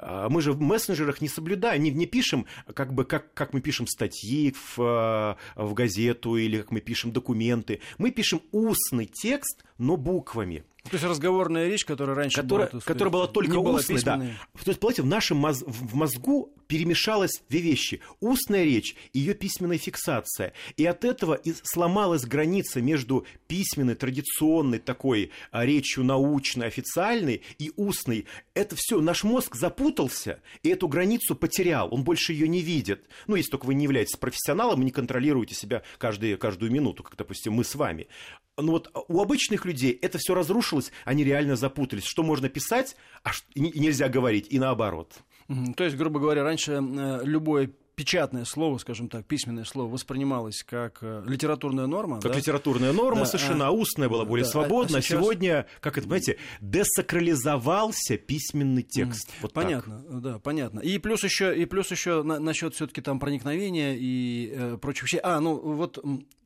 А, 0.00 0.28
мы 0.28 0.40
же 0.40 0.52
в 0.52 0.60
мессенджерах 0.60 1.20
не 1.20 1.28
соблюдаем, 1.28 1.82
не, 1.82 1.90
не 1.90 2.06
пишем, 2.06 2.46
как, 2.74 2.94
бы, 2.94 3.04
как, 3.04 3.34
как 3.34 3.52
мы 3.52 3.60
пишем 3.60 3.86
статьи 3.86 4.52
в, 4.52 4.78
а, 4.78 5.36
в 5.54 5.74
газету 5.74 6.36
или 6.36 6.58
как 6.58 6.70
мы 6.70 6.80
пишем 6.80 7.12
документы. 7.12 7.80
Мы 7.98 8.10
пишем 8.10 8.42
устный 8.50 9.06
текст, 9.06 9.64
но 9.78 9.96
буквами. 9.96 10.64
То 10.84 10.90
есть 10.92 11.04
разговорная 11.04 11.68
речь, 11.68 11.84
которая 11.84 12.16
раньше 12.16 12.40
которая, 12.40 12.68
была, 12.68 12.80
сказать, 12.80 12.84
которая 12.84 13.12
была 13.12 13.26
только 13.26 13.56
устной, 13.58 14.02
да. 14.02 14.18
То 14.18 14.70
есть, 14.70 14.80
понимаете, 14.80 15.02
в 15.02 15.06
нашем 15.06 15.38
моз- 15.38 15.62
в 15.66 15.94
мозгу 15.94 16.52
перемешалось 16.66 17.42
две 17.48 17.60
вещи. 17.60 18.00
Устная 18.20 18.64
речь 18.64 18.96
и 19.12 19.18
ее 19.18 19.34
письменная 19.34 19.78
фиксация. 19.78 20.52
И 20.76 20.86
от 20.86 21.04
этого 21.04 21.34
и 21.34 21.52
сломалась 21.62 22.24
граница 22.24 22.80
между 22.80 23.26
письменной, 23.46 23.94
традиционной 23.94 24.78
такой 24.78 25.30
а, 25.50 25.66
речью 25.66 26.04
научной, 26.04 26.66
официальной 26.66 27.42
и 27.58 27.72
устной. 27.76 28.26
Это 28.54 28.76
все, 28.76 29.00
наш 29.00 29.24
мозг 29.24 29.56
запутался 29.56 30.40
и 30.62 30.70
эту 30.70 30.88
границу 30.88 31.34
потерял. 31.34 31.92
Он 31.92 32.04
больше 32.04 32.32
ее 32.32 32.48
не 32.48 32.62
видит. 32.62 33.08
Ну, 33.26 33.36
если 33.36 33.50
только 33.50 33.66
вы 33.66 33.74
не 33.74 33.84
являетесь 33.84 34.16
профессионалом 34.16 34.80
и 34.80 34.84
не 34.84 34.90
контролируете 34.90 35.54
себя 35.54 35.82
каждую, 35.98 36.38
каждую 36.38 36.72
минуту, 36.72 37.02
как, 37.02 37.16
допустим, 37.16 37.52
мы 37.52 37.64
с 37.64 37.74
вами. 37.74 38.08
Ну 38.60 38.72
вот 38.72 38.90
у 39.08 39.20
обычных 39.20 39.64
людей 39.64 39.92
это 39.92 40.18
все 40.18 40.34
разрушилось, 40.34 40.92
они 41.04 41.24
реально 41.24 41.56
запутались. 41.56 42.04
Что 42.04 42.22
можно 42.22 42.48
писать, 42.48 42.96
а 43.22 43.30
нельзя 43.54 44.08
говорить, 44.08 44.46
и 44.50 44.58
наоборот. 44.58 45.14
То 45.76 45.84
есть, 45.84 45.96
грубо 45.96 46.20
говоря, 46.20 46.44
раньше 46.44 46.80
э, 46.80 47.20
любое 47.24 47.72
печатное 48.00 48.46
слово, 48.46 48.78
скажем 48.78 49.08
так, 49.08 49.26
письменное 49.26 49.64
слово 49.64 49.90
воспринималось 49.92 50.62
как 50.62 51.00
э, 51.02 51.22
литературная 51.26 51.86
норма. 51.86 52.20
Как 52.20 52.32
да? 52.32 52.38
литературная 52.38 52.92
норма 52.92 53.20
да, 53.20 53.26
совершенно, 53.26 53.66
а 53.66 53.70
устная 53.72 54.08
была 54.08 54.24
более 54.24 54.44
да, 54.44 54.50
свободна. 54.50 54.96
А, 54.96 54.98
а 55.00 55.02
сейчас... 55.02 55.18
сегодня, 55.18 55.66
как 55.80 55.98
это, 55.98 56.06
понимаете, 56.06 56.38
десакрализовался 56.62 58.16
письменный 58.16 58.84
текст. 58.84 59.28
Mm, 59.28 59.32
вот 59.42 59.52
понятно, 59.52 60.02
так. 60.02 60.20
да, 60.22 60.38
понятно. 60.38 60.80
И 60.80 60.96
плюс 60.96 61.24
еще, 61.24 61.54
и 61.54 61.66
плюс 61.66 61.90
еще 61.90 62.22
на, 62.22 62.38
насчет 62.38 62.74
все-таки 62.74 63.02
там 63.02 63.20
проникновения 63.20 63.94
и 63.98 64.50
э, 64.54 64.78
прочих 64.80 65.04
вещей. 65.04 65.20
А, 65.22 65.38
ну 65.40 65.58
вот 65.58 66.02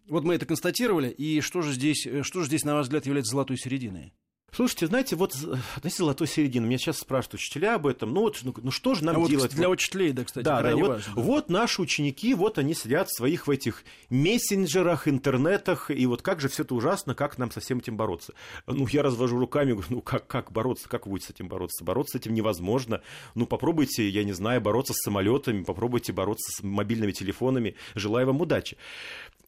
вот 0.08 0.24
мы 0.24 0.34
это 0.34 0.46
констатировали, 0.46 1.08
и 1.10 1.40
что 1.40 1.62
же 1.62 1.72
здесь, 1.72 2.06
э, 2.06 2.22
что 2.22 2.40
же 2.40 2.46
здесь, 2.46 2.64
на 2.64 2.74
ваш 2.74 2.84
взгляд, 2.84 3.06
является 3.06 3.32
золотой 3.32 3.56
серединой? 3.56 4.12
Слушайте, 4.54 4.86
знаете, 4.86 5.16
вот 5.16 5.34
относительно 5.74 6.06
золотой 6.06 6.28
середины, 6.28 6.64
меня 6.66 6.78
сейчас 6.78 6.98
спрашивают 6.98 7.34
учителя 7.34 7.74
об 7.74 7.88
этом, 7.88 8.14
ну 8.14 8.20
вот, 8.20 8.38
ну, 8.44 8.54
ну 8.62 8.70
что 8.70 8.94
же 8.94 9.02
нам 9.02 9.16
а 9.24 9.28
делать? 9.28 9.50
Вот 9.50 9.54
для 9.54 9.68
учителей, 9.68 10.12
да, 10.12 10.22
кстати, 10.22 10.44
да, 10.44 10.62
да, 10.62 10.76
вот, 10.76 10.88
важно. 10.88 11.12
Вот 11.16 11.48
наши 11.50 11.82
ученики, 11.82 12.34
вот 12.34 12.56
они 12.58 12.74
сидят 12.74 13.08
в 13.08 13.16
своих 13.16 13.48
в 13.48 13.50
этих 13.50 13.82
мессенджерах, 14.10 15.08
интернетах, 15.08 15.90
и 15.90 16.06
вот 16.06 16.22
как 16.22 16.40
же 16.40 16.48
все 16.48 16.62
это 16.62 16.76
ужасно, 16.76 17.16
как 17.16 17.36
нам 17.36 17.50
со 17.50 17.58
всем 17.58 17.78
этим 17.78 17.96
бороться? 17.96 18.32
Ну, 18.68 18.86
я 18.92 19.02
развожу 19.02 19.40
руками, 19.40 19.72
говорю, 19.72 19.88
ну 19.90 20.02
как, 20.02 20.28
как 20.28 20.52
бороться, 20.52 20.88
как 20.88 21.06
вы 21.06 21.10
будете 21.10 21.28
с 21.28 21.30
этим 21.30 21.48
бороться? 21.48 21.82
Бороться 21.82 22.16
с 22.16 22.20
этим 22.20 22.32
невозможно. 22.32 23.02
Ну, 23.34 23.48
попробуйте, 23.48 24.08
я 24.08 24.22
не 24.22 24.34
знаю, 24.34 24.60
бороться 24.60 24.94
с 24.94 25.02
самолетами, 25.02 25.64
попробуйте 25.64 26.12
бороться 26.12 26.52
с 26.52 26.62
мобильными 26.62 27.10
телефонами. 27.10 27.74
Желаю 27.96 28.28
вам 28.28 28.40
удачи 28.40 28.76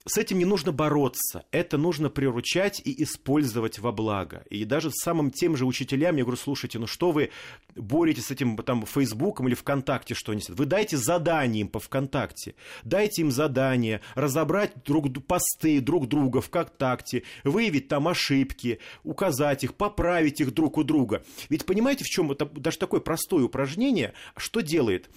с 0.07 0.19
этим 0.19 0.39
не 0.39 0.45
нужно 0.45 0.71
бороться, 0.71 1.45
это 1.51 1.79
нужно 1.79 2.11
приручать 2.11 2.81
и 2.85 3.03
использовать 3.03 3.81
во 3.81 3.91
благо. 3.91 4.45
И 4.51 4.65
даже 4.65 4.93
самым 4.93 5.33
тем 5.33 5.57
же 5.57 5.67
учителям 5.67 6.17
я 6.17 6.23
говорю, 6.23 6.37
слушайте, 6.37 6.79
ну 6.79 6.87
что 6.87 7.11
вы 7.11 7.31
боретесь 7.75 8.27
с 8.27 8.31
этим 8.31 8.57
там 8.59 8.87
Фейсбуком 8.87 9.49
или 9.49 9.55
ВКонтакте, 9.55 10.15
что 10.15 10.31
они 10.31 10.43
Вы 10.49 10.67
дайте 10.67 10.97
задание 10.97 11.63
им 11.63 11.69
по 11.69 11.81
ВКонтакте, 11.81 12.55
дайте 12.85 13.23
им 13.23 13.33
задание 13.33 14.01
разобрать 14.15 14.85
друг, 14.85 15.07
посты 15.27 15.81
друг 15.81 16.07
друга 16.07 16.41
ВКонтакте, 16.41 17.25
выявить 17.43 17.89
там 17.89 18.07
ошибки, 18.07 18.79
указать 19.03 19.65
их, 19.65 19.75
поправить 19.75 20.41
их 20.41 20.55
друг 20.55 20.79
у 20.79 20.85
друга. 20.85 21.25
Ведь 21.49 21.67
понимаете, 21.67 22.05
в 22.05 22.09
чем 22.09 22.31
это 22.31 22.45
даже 22.47 22.79
такое 22.79 23.01
простое 23.01 23.45
упражнение, 23.45 24.15
что 24.37 24.61
делает? 24.61 25.11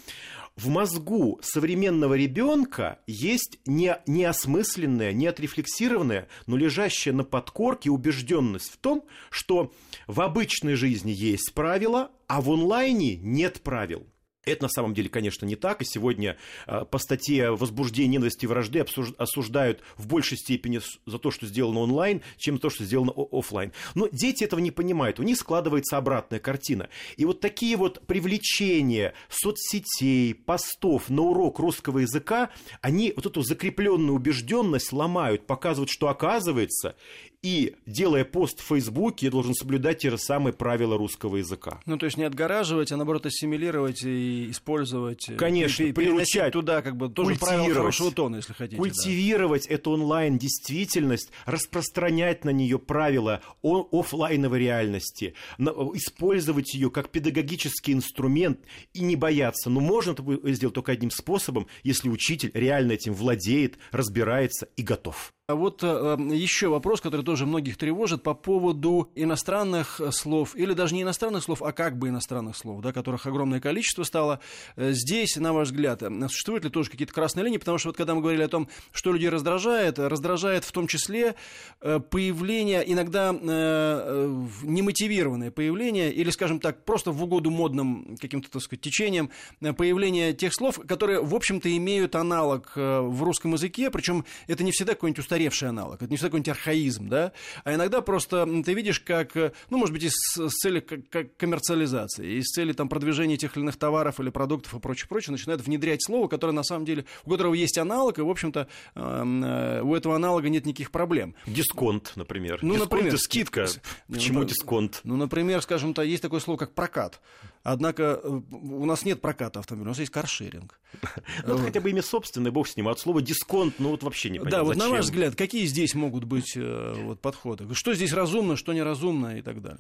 В 0.60 0.68
мозгу 0.68 1.40
современного 1.42 2.16
ребенка 2.16 3.00
есть 3.08 3.60
не, 3.66 3.98
неосмысленная, 4.08 5.14
не 5.14 5.28
отрефлексированная, 5.28 6.28
но 6.48 6.58
лежащая 6.58 7.14
на 7.14 7.24
подкорке 7.24 7.90
убежденность 7.90 8.74
в 8.74 8.78
том, 8.78 9.06
что 9.30 9.72
в 10.08 10.20
обычной 10.20 10.76
жизни 10.76 11.12
есть 11.12 11.54
правила, 11.54 12.12
а 12.28 12.42
в 12.42 12.52
онлайне 12.52 13.16
нет 13.16 13.62
правил. 13.62 14.06
Это 14.46 14.64
на 14.64 14.70
самом 14.70 14.94
деле, 14.94 15.10
конечно, 15.10 15.46
не 15.46 15.56
так. 15.56 15.82
И 15.82 15.86
сегодня 15.86 16.38
а, 16.66 16.86
по 16.86 16.98
статье 16.98 17.52
возбуждения 17.52 18.10
ненависти 18.10 18.46
и 18.46 18.48
вражды 18.48 18.80
осуждают 19.18 19.82
в 19.98 20.08
большей 20.08 20.38
степени 20.38 20.82
за 21.06 21.20
то, 21.20 21.30
что 21.30 21.46
сделано 21.46 21.82
онлайн, 21.82 22.22
чем 22.38 22.56
за 22.56 22.62
то, 22.62 22.70
что 22.70 22.86
сделано 22.86 23.12
офлайн. 23.12 23.74
Но 23.96 24.08
дети 24.12 24.46
этого 24.46 24.62
не 24.62 24.72
понимают. 24.72 25.20
У 25.20 25.24
них 25.24 25.38
складывается 25.38 25.98
обратная 25.98 26.40
картина. 26.40 26.90
И 27.18 27.26
вот 27.26 27.42
такие 27.42 27.76
вот 27.76 28.06
привлечения 28.08 29.14
соцсетей, 29.30 30.34
постов 30.34 31.10
на 31.10 31.22
урок 31.24 31.60
русского 31.60 32.00
языка, 32.00 32.50
они 32.82 33.14
вот 33.16 33.26
эту 33.26 33.42
закрепленную 33.42 34.16
убежденность 34.16 34.94
ломают, 34.94 35.48
показывают, 35.48 35.90
что 35.90 36.08
оказывается, 36.08 36.96
и 37.42 37.76
делая 37.86 38.26
пост 38.26 38.60
в 38.60 38.64
Фейсбуке, 38.64 39.28
я 39.28 39.32
должен 39.32 39.54
соблюдать 39.54 40.00
те 40.00 40.10
же 40.10 40.18
самые 40.18 40.54
правила 40.54 40.98
русского 40.98 41.38
языка. 41.38 41.80
Ну, 41.86 41.98
то 41.98 42.06
есть 42.06 42.18
не 42.18 42.24
отгораживать, 42.24 42.92
а 42.92 42.98
наоборот 42.98 43.26
ассимилировать 43.26 44.04
и 44.04 44.52
использовать. 44.52 45.30
Э, 45.30 45.36
Конечно, 45.36 45.84
и, 45.84 45.94
приручать. 45.94 46.54
туда 46.54 46.82
как 46.82 46.98
бы 46.98 47.10
тоже 47.10 47.36
правила 47.36 47.74
хорошего 47.74 48.12
тона, 48.12 48.38
если 48.38 48.54
хотите. 48.54 48.78
Культивировать 48.78 49.68
да. 49.68 49.76
эту 49.76 49.92
онлайн-действительность, 49.92 51.32
распространять 51.46 52.44
на 52.44 52.50
нее 52.50 52.78
правила 52.78 53.42
о 53.62 53.88
офлайновой 53.92 54.60
реальности, 54.60 55.34
использовать 55.58 56.74
ее 56.74 56.92
как 56.92 57.10
педагогический 57.10 57.94
инструмент 57.94 58.60
и 58.94 59.02
не 59.02 59.16
бояться. 59.16 59.70
Но 59.70 59.80
можно 59.80 60.12
это 60.12 60.24
сделать 60.52 60.76
только 60.76 60.92
одним 60.92 61.12
способом, 61.12 61.68
если 61.84 62.10
учитель 62.10 62.52
реально 62.54 62.94
этим 62.94 63.14
владеет, 63.14 63.78
разбирается 63.92 64.68
и 64.76 64.82
готов. 64.82 65.34
А 65.50 65.56
вот 65.56 65.82
э, 65.82 66.18
еще 66.32 66.68
вопрос, 66.68 67.02
который 67.02 67.26
тоже 67.26 67.48
многих 67.48 67.76
тревожит 67.76 68.22
по 68.22 68.36
поводу 68.36 69.10
иностранных 69.16 70.00
слов, 70.12 70.56
или 70.56 70.74
даже 70.74 70.94
не 70.94 71.02
иностранных 71.02 71.42
слов, 71.42 71.64
а 71.64 71.72
как 71.72 71.98
бы 71.98 72.10
иностранных 72.10 72.56
слов, 72.56 72.82
да, 72.82 72.94
которых 72.94 73.26
огромное 73.26 73.60
количество 73.60 74.04
стало. 74.04 74.42
Э, 74.76 74.92
здесь, 74.92 75.38
на 75.38 75.52
ваш 75.52 75.70
взгляд, 75.70 76.04
существуют 76.28 76.66
ли 76.66 76.70
тоже 76.70 76.92
какие-то 76.92 77.16
красные 77.16 77.46
линии? 77.46 77.58
Потому 77.58 77.80
что 77.80 77.90
вот 77.90 77.98
когда 77.98 78.14
мы 78.14 78.22
говорили 78.22 78.44
о 78.44 78.48
том, 78.48 78.70
что 78.92 79.12
людей 79.12 79.30
раздражает, 79.30 79.98
раздражает 79.98 80.66
в 80.66 80.72
том 80.72 80.86
числе 80.86 81.34
э, 81.82 82.00
появление, 82.00 82.84
иногда 82.86 83.32
немотивированное 83.32 85.50
появление, 85.50 86.14
или, 86.14 86.30
скажем 86.30 86.60
так, 86.60 86.86
просто 86.86 87.12
в 87.12 87.24
угоду 87.24 87.50
модным 87.50 88.18
каким-то, 88.22 88.52
так 88.52 88.62
сказать, 88.62 88.82
течением, 88.82 89.32
появление 89.60 90.34
тех 90.34 90.54
слов, 90.54 90.80
которые, 90.88 91.24
в 91.24 91.34
общем-то, 91.34 91.76
имеют 91.76 92.16
аналог 92.16 92.74
в 92.76 93.24
русском 93.24 93.54
языке, 93.54 93.90
причем 93.90 94.26
это 94.46 94.64
не 94.64 94.72
всегда 94.72 94.94
какой-нибудь 94.94 95.18
устаревший 95.40 95.70
аналог, 95.70 96.02
это 96.02 96.08
не 96.10 96.18
всегда 96.18 96.30
какой-нибудь 96.30 96.50
архаизм, 96.50 97.08
да, 97.08 97.32
а 97.64 97.74
иногда 97.74 98.02
просто 98.02 98.46
ты 98.64 98.74
видишь, 98.74 99.00
как, 99.00 99.36
ну, 99.70 99.78
может 99.78 99.94
быть, 99.94 100.04
из 100.04 100.14
с 100.36 100.50
цели 100.50 100.80
коммерциализации, 100.80 102.40
из 102.40 102.46
цели 102.46 102.74
там 102.74 102.90
продвижения 102.90 103.38
тех 103.38 103.56
или 103.56 103.64
иных 103.64 103.78
товаров 103.78 104.20
или 104.20 104.30
продуктов 104.30 104.74
и 104.76 104.80
прочее, 104.80 105.08
прочее, 105.08 105.32
начинают 105.32 105.62
внедрять 105.62 106.04
слово, 106.04 106.28
которое 106.28 106.52
на 106.52 106.64
самом 106.64 106.86
деле, 106.86 107.06
у 107.26 107.32
которого 107.32 107.54
есть 107.54 107.78
аналог, 107.78 108.20
и, 108.20 108.22
в 108.22 108.30
общем-то, 108.30 108.68
э, 108.96 109.82
у 109.82 109.96
этого 109.96 110.16
аналога 110.16 110.50
нет 110.50 110.66
никаких 110.66 110.92
проблем. 110.92 111.36
Дисконт, 111.48 112.14
например. 112.16 112.60
Ну, 112.62 112.74
Дисконт 112.74 112.92
например, 112.92 113.18
скидка. 113.18 113.68
Почему 114.08 114.40
ну, 114.40 114.46
дисконт? 114.46 115.02
Ну, 115.04 115.16
например, 115.16 115.62
скажем 115.62 115.94
то 115.94 116.02
есть 116.02 116.22
такое 116.22 116.40
слово, 116.40 116.58
как 116.58 116.74
прокат. 116.74 117.22
Однако 117.64 118.20
э, 118.24 118.42
у 118.52 118.86
нас 118.86 119.04
нет 119.06 119.22
проката 119.22 119.60
автомобиля, 119.60 119.88
у 119.88 119.92
нас 119.92 120.00
есть 120.00 120.12
каршеринг. 120.12 120.80
Ну, 121.46 121.56
это 121.56 121.64
хотя 121.64 121.82
бы 121.82 121.90
имя 121.90 122.02
собственное, 122.02 122.52
бог 122.52 122.68
с 122.68 122.76
ним. 122.76 122.88
А 122.88 122.92
от 122.92 123.00
слова 123.00 123.22
дисконт, 123.22 123.76
ну, 123.80 123.90
вот 123.90 124.04
вообще 124.04 124.30
не 124.30 124.40
понятно. 124.40 124.58
Да, 124.58 124.64
вот 124.64 124.76
на 124.76 124.90
ваш 124.90 125.06
взгляд, 125.06 125.36
какие 125.36 125.66
здесь 125.66 125.94
могут 125.94 126.24
быть 126.24 126.54
э, 126.56 126.94
вот, 127.04 127.20
подходы? 127.20 127.74
Что 127.76 127.94
здесь 127.94 128.14
разумно, 128.14 128.56
что 128.56 128.74
неразумно 128.74 129.38
и 129.38 129.42
так 129.42 129.62
далее? 129.62 129.80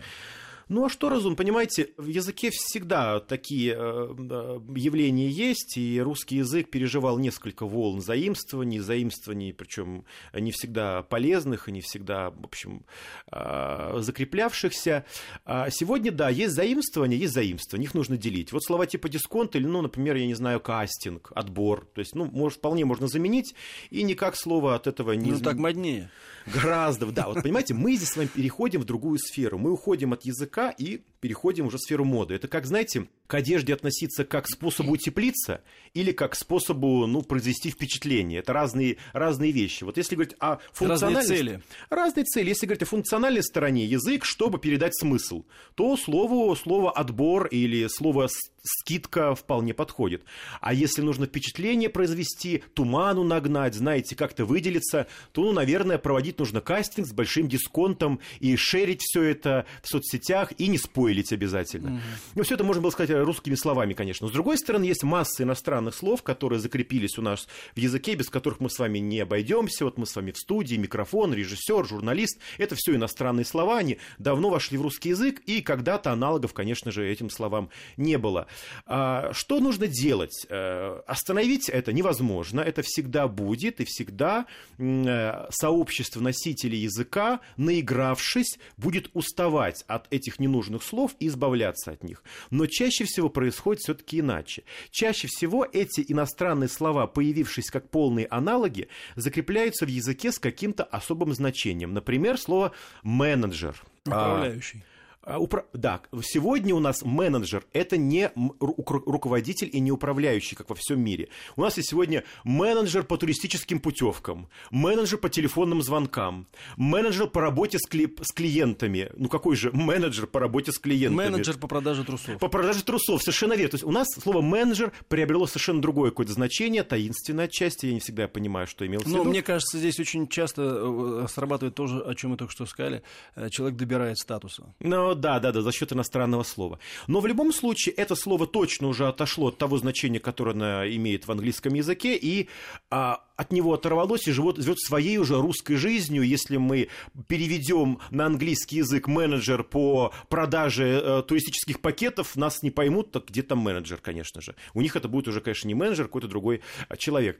Ну 0.69 0.85
а 0.85 0.89
что 0.89 1.09
разум? 1.09 1.35
Понимаете, 1.35 1.89
в 1.97 2.05
языке 2.05 2.51
всегда 2.51 3.19
такие 3.19 3.73
э, 3.75 4.59
явления 4.75 5.27
есть, 5.27 5.77
и 5.77 5.99
русский 5.99 6.37
язык 6.37 6.69
переживал 6.69 7.17
несколько 7.17 7.65
волн 7.65 8.01
заимствований, 8.01 8.77
заимствований, 8.77 9.51
причем 9.51 10.05
не 10.31 10.51
всегда 10.51 11.01
полезных 11.01 11.67
и 11.67 11.71
не 11.71 11.81
всегда, 11.81 12.29
в 12.29 12.45
общем, 12.45 12.85
э, 13.31 13.97
закреплявшихся. 13.99 15.05
А 15.43 15.71
сегодня, 15.71 16.11
да, 16.11 16.29
есть 16.29 16.53
заимствования, 16.53 17.17
есть 17.17 17.33
заимствования, 17.33 17.87
их 17.87 17.95
нужно 17.95 18.17
делить. 18.17 18.51
Вот 18.51 18.63
слова 18.63 18.85
типа 18.85 19.09
дисконт 19.09 19.55
или, 19.55 19.65
ну, 19.65 19.81
например, 19.81 20.17
я 20.17 20.27
не 20.27 20.35
знаю, 20.35 20.59
кастинг, 20.59 21.31
отбор, 21.33 21.87
то 21.95 21.99
есть, 21.99 22.13
ну, 22.13 22.25
может, 22.25 22.59
вполне 22.59 22.85
можно 22.85 23.07
заменить, 23.07 23.55
и 23.89 24.03
никак 24.03 24.35
слово 24.35 24.75
от 24.75 24.85
этого 24.85 25.13
не... 25.13 25.31
Ну, 25.31 25.39
так 25.39 25.57
моднее. 25.57 26.11
Гораздо, 26.53 27.05
да. 27.07 27.27
Вот 27.27 27.43
понимаете, 27.43 27.73
мы 27.73 27.95
здесь 27.95 28.09
с 28.09 28.17
вами 28.17 28.27
переходим 28.27 28.81
в 28.81 28.85
другую 28.85 29.19
сферу. 29.19 29.57
Мы 29.57 29.71
уходим 29.71 30.13
от 30.13 30.25
языка 30.25 30.69
и 30.69 31.01
переходим 31.19 31.67
уже 31.67 31.77
в 31.77 31.81
сферу 31.81 32.05
моды. 32.05 32.33
Это 32.35 32.47
как, 32.47 32.65
знаете, 32.65 33.07
к 33.27 33.33
одежде 33.33 33.73
относиться 33.73 34.25
как 34.25 34.45
к 34.45 34.47
способу 34.47 34.93
утеплиться 34.93 35.61
или 35.93 36.11
как 36.11 36.31
к 36.31 36.35
способу, 36.35 37.05
ну, 37.05 37.21
произвести 37.21 37.69
впечатление. 37.69 38.39
Это 38.39 38.53
разные, 38.53 38.97
разные 39.13 39.51
вещи. 39.51 39.83
Вот 39.83 39.97
если 39.97 40.15
говорить 40.15 40.35
о 40.39 40.57
функциональной... 40.71 41.21
Разные 41.21 41.37
цели. 41.37 41.61
Разные 41.89 42.23
цели. 42.25 42.49
Если 42.49 42.65
говорить 42.65 42.83
о 42.83 42.85
функциональной 42.85 43.43
стороне, 43.43 43.85
язык, 43.85 44.25
чтобы 44.25 44.59
передать 44.59 44.97
смысл, 44.97 45.43
то 45.75 45.95
слово, 45.97 46.55
слово 46.55 46.91
«отбор» 46.91 47.47
или 47.47 47.87
слово 47.87 48.29
скидка 48.63 49.35
вполне 49.35 49.73
подходит. 49.73 50.23
А 50.61 50.73
если 50.73 51.01
нужно 51.01 51.25
впечатление 51.25 51.89
произвести, 51.89 52.63
туману 52.73 53.23
нагнать, 53.23 53.75
знаете, 53.75 54.15
как-то 54.15 54.45
выделиться, 54.45 55.07
то, 55.31 55.43
ну, 55.43 55.51
наверное, 55.51 55.97
проводить 55.97 56.38
нужно 56.39 56.61
кастинг 56.61 57.07
с 57.07 57.13
большим 57.13 57.47
дисконтом 57.47 58.19
и 58.39 58.55
шерить 58.55 59.01
все 59.01 59.23
это 59.23 59.65
в 59.83 59.87
соцсетях 59.87 60.53
и 60.57 60.67
не 60.67 60.77
спойлить 60.77 61.31
обязательно. 61.31 61.91
Угу. 61.91 61.99
Ну, 62.35 62.43
все 62.43 62.55
это 62.55 62.63
можно 62.63 62.81
было 62.81 62.91
сказать 62.91 63.11
русскими 63.25 63.55
словами, 63.55 63.93
конечно. 63.93 64.25
Но, 64.25 64.29
с 64.29 64.33
другой 64.33 64.57
стороны, 64.57 64.85
есть 64.85 65.03
масса 65.03 65.43
иностранных 65.43 65.95
слов, 65.95 66.23
которые 66.23 66.59
закрепились 66.59 67.17
у 67.17 67.21
нас 67.21 67.47
в 67.75 67.79
языке, 67.79 68.15
без 68.15 68.29
которых 68.29 68.59
мы 68.59 68.69
с 68.69 68.79
вами 68.79 68.99
не 68.99 69.19
обойдемся. 69.19 69.85
Вот 69.85 69.97
мы 69.97 70.05
с 70.05 70.15
вами 70.15 70.31
в 70.31 70.37
студии, 70.37 70.75
микрофон, 70.75 71.33
режиссер, 71.33 71.85
журналист. 71.85 72.39
Это 72.57 72.75
все 72.75 72.95
иностранные 72.95 73.45
слова, 73.45 73.77
они 73.77 73.97
давно 74.17 74.49
вошли 74.49 74.77
в 74.77 74.81
русский 74.81 75.09
язык, 75.09 75.41
и 75.45 75.61
когда-то 75.61 76.11
аналогов, 76.11 76.53
конечно 76.53 76.91
же, 76.91 77.07
этим 77.07 77.29
словам 77.29 77.69
не 77.97 78.17
было. 78.17 78.47
А, 78.85 79.31
что 79.33 79.59
нужно 79.59 79.87
делать? 79.87 80.45
Э, 80.49 81.01
остановить 81.07 81.69
это 81.69 81.93
невозможно, 81.93 82.61
это 82.61 82.81
всегда 82.83 83.27
будет, 83.27 83.81
и 83.81 83.85
всегда 83.85 84.45
э, 84.77 85.47
сообщество 85.49 86.21
носителей 86.29 86.79
языка, 86.79 87.39
наигравшись, 87.57 88.59
будет 88.77 89.09
уставать 89.13 89.83
от 89.87 90.11
этих 90.13 90.39
ненужных 90.39 90.83
слов 90.83 91.15
и 91.19 91.27
избавляться 91.27 91.91
от 91.91 92.03
них. 92.03 92.23
Но 92.51 92.67
чаще 92.67 93.05
всего 93.05 93.29
происходит 93.29 93.81
все-таки 93.81 94.19
иначе. 94.19 94.63
Чаще 94.91 95.27
всего 95.27 95.65
эти 95.65 96.05
иностранные 96.07 96.69
слова, 96.69 97.07
появившись 97.07 97.71
как 97.71 97.89
полные 97.89 98.27
аналоги, 98.27 98.89
закрепляются 99.15 99.85
в 99.85 99.89
языке 99.89 100.31
с 100.31 100.39
каким-то 100.39 100.83
особым 100.83 101.33
значением. 101.33 101.93
Например, 101.93 102.37
слово 102.37 102.73
менеджер. 103.01 103.75
Управляющий. 104.05 104.83
А, 104.85 104.98
упра... 105.37 105.65
Да, 105.73 106.01
сегодня 106.23 106.73
у 106.73 106.79
нас 106.79 107.03
менеджер– 107.03 107.65
это 107.73 107.97
не 107.97 108.31
руководитель 108.59 109.69
и 109.71 109.79
не 109.79 109.91
управляющий, 109.91 110.55
как 110.55 110.69
во 110.69 110.75
всем 110.75 111.01
мире. 111.01 111.29
У 111.55 111.61
нас 111.61 111.77
есть 111.77 111.89
сегодня 111.89 112.23
менеджер 112.43 113.03
по 113.03 113.17
туристическим 113.17 113.79
путевкам, 113.79 114.49
менеджер 114.71 115.19
по 115.19 115.29
телефонным 115.29 115.81
звонкам, 115.81 116.47
менеджер 116.77 117.27
по 117.27 117.41
работе 117.41 117.77
с, 117.79 117.85
кли... 117.85 118.13
с 118.21 118.31
клиентами. 118.31 119.11
Ну 119.15 119.29
какой 119.29 119.55
же 119.55 119.71
менеджер 119.71 120.27
по 120.27 120.39
работе 120.39 120.71
с 120.71 120.79
клиентами? 120.79 121.29
Менеджер 121.29 121.57
по 121.57 121.67
продаже 121.67 122.03
трусов. 122.03 122.39
По 122.39 122.47
продаже 122.47 122.83
трусов, 122.83 123.21
совершенно 123.21 123.53
верно. 123.53 123.71
То 123.71 123.75
есть 123.75 123.85
у 123.85 123.91
нас 123.91 124.07
слово 124.21 124.41
менеджер 124.41 124.91
приобрело 125.07 125.45
совершенно 125.45 125.81
другое 125.81 126.11
какое-то 126.11 126.33
значение, 126.33 126.83
таинственное 126.83 127.45
отчасти. 127.45 127.87
Я 127.87 127.93
не 127.93 127.99
всегда 127.99 128.27
понимаю, 128.27 128.67
что 128.67 128.85
имел 128.85 129.01
в 129.01 129.05
виду. 129.05 129.17
Но 129.17 129.23
мне 129.23 129.41
кажется, 129.41 129.77
здесь 129.77 129.99
очень 129.99 130.27
часто 130.27 130.61
э, 130.63 131.27
срабатывает 131.29 131.75
то, 131.75 131.83
о 132.05 132.15
чем 132.15 132.31
мы 132.31 132.37
только 132.37 132.51
что 132.51 132.65
сказали. 132.65 133.03
Э, 133.35 133.49
человек 133.49 133.77
добирает 133.77 134.17
статуса. 134.17 134.73
Но 134.79 135.13
да, 135.19 135.39
да, 135.39 135.51
да, 135.51 135.61
за 135.61 135.71
счет 135.71 135.93
иностранного 135.93 136.43
слова. 136.43 136.79
Но 137.07 137.19
в 137.19 137.27
любом 137.27 137.53
случае 137.53 137.95
это 137.95 138.15
слово 138.15 138.47
точно 138.47 138.87
уже 138.87 139.07
отошло 139.07 139.47
от 139.47 139.57
того 139.57 139.77
значения, 139.77 140.19
которое 140.19 140.51
оно 140.51 140.87
имеет 140.87 141.27
в 141.27 141.31
английском 141.31 141.73
языке, 141.73 142.15
и 142.15 142.47
а, 142.89 143.23
от 143.39 143.53
него 143.53 143.73
оторвалось 143.73 144.27
и 144.27 144.33
живет, 144.33 144.57
живет 144.57 144.79
своей 144.81 145.17
уже 145.17 145.39
русской 145.39 145.75
жизнью. 145.75 146.23
Если 146.23 146.57
мы 146.57 146.89
переведем 147.27 147.99
на 148.11 148.25
английский 148.25 148.77
язык 148.77 149.07
менеджер 149.07 149.63
по 149.63 150.13
продаже 150.27 151.01
э, 151.01 151.23
туристических 151.25 151.79
пакетов, 151.79 152.35
нас 152.35 152.63
не 152.63 152.69
поймут, 152.69 153.11
так 153.11 153.27
где 153.29 153.41
там 153.41 153.59
менеджер, 153.59 153.99
конечно 154.01 154.41
же. 154.41 154.55
У 154.73 154.81
них 154.81 154.97
это 154.97 155.07
будет 155.07 155.29
уже, 155.29 155.39
конечно, 155.39 155.69
не 155.69 155.73
менеджер, 155.73 156.05
а 156.05 156.07
какой-то 156.07 156.27
другой 156.27 156.59
а, 156.89 156.97
человек. 156.97 157.39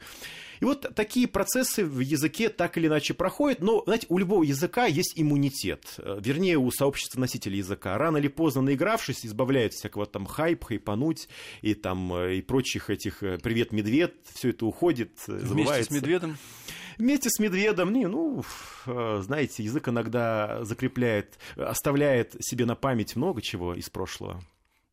И 0.62 0.66
вот 0.66 0.90
такие 0.96 1.28
процессы 1.28 1.84
в 1.84 2.00
языке 2.00 2.48
так 2.48 2.78
или 2.78 2.88
иначе 2.88 3.14
проходят, 3.14 3.60
но, 3.60 3.84
знаете, 3.84 4.08
у 4.10 4.18
любого 4.18 4.44
языка 4.44 4.86
есть 4.86 5.14
иммунитет, 5.18 5.96
э, 5.98 6.20
вернее, 6.22 6.58
у 6.58 6.72
сообщества 6.72 7.20
носителей 7.20 7.59
языка. 7.60 7.98
Рано 7.98 8.18
или 8.18 8.28
поздно, 8.28 8.62
наигравшись, 8.64 9.26
избавляются 9.26 9.80
всякого 9.80 10.06
там 10.06 10.26
хайп, 10.26 10.64
хайпануть 10.64 11.30
и 11.62 11.74
там 11.74 12.14
э, 12.14 12.38
и 12.38 12.42
прочих 12.42 12.90
этих 12.90 13.24
э, 13.24 13.38
«Привет, 13.38 13.72
медведь», 13.72 14.14
все 14.34 14.50
это 14.50 14.66
уходит, 14.66 15.12
забывается. 15.26 15.54
Вместе 15.54 15.84
с 15.84 15.92
медведем? 15.92 16.38
Вместе 16.98 17.30
с 17.30 17.40
медведем, 17.40 17.94
не, 17.94 18.08
ну, 18.08 18.44
знаете, 18.86 19.64
язык 19.64 19.88
иногда 19.88 20.66
закрепляет, 20.66 21.40
оставляет 21.56 22.36
себе 22.42 22.66
на 22.66 22.76
память 22.76 23.16
много 23.16 23.42
чего 23.42 23.74
из 23.74 23.90
прошлого. 23.90 24.42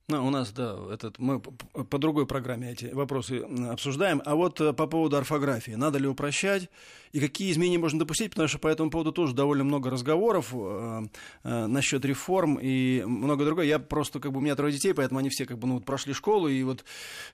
Ну, 0.09 0.25
у 0.25 0.31
нас, 0.31 0.53
да, 0.53 0.79
этот, 0.93 1.19
мы 1.19 1.41
по 1.41 1.99
другой 1.99 2.27
программе 2.29 2.71
эти 2.71 2.87
вопросы 2.87 3.41
обсуждаем. 3.69 4.23
А 4.25 4.37
вот 4.37 4.61
э, 4.61 4.73
по 4.73 4.87
поводу 4.87 5.17
орфографии. 5.17 5.73
Надо 5.73 5.99
ли 5.99 6.07
упрощать? 6.07 6.71
И 7.13 7.21
какие 7.21 7.51
изменения 7.53 7.79
можно 7.79 7.99
допустить? 7.99 8.31
Потому 8.31 8.49
что 8.49 8.59
по 8.59 8.69
этому 8.69 8.91
поводу 8.91 9.13
тоже 9.13 9.35
довольно 9.35 9.65
много 9.65 9.91
разговоров 9.91 10.51
э, 10.53 11.07
э, 11.45 11.67
насчет 11.67 12.05
реформ 12.05 12.59
и 12.61 13.03
много 13.07 13.45
другое. 13.45 13.67
Я 13.67 13.79
просто, 13.79 14.21
как 14.21 14.33
бы, 14.33 14.39
у 14.39 14.41
меня 14.41 14.55
трое 14.57 14.73
детей, 14.73 14.95
поэтому 14.95 15.21
они 15.21 15.31
все, 15.31 15.47
как 15.47 15.59
бы, 15.59 15.67
ну, 15.67 15.75
вот 15.75 15.85
прошли 15.85 16.13
школу, 16.13 16.49
и 16.49 16.63
вот 16.63 16.85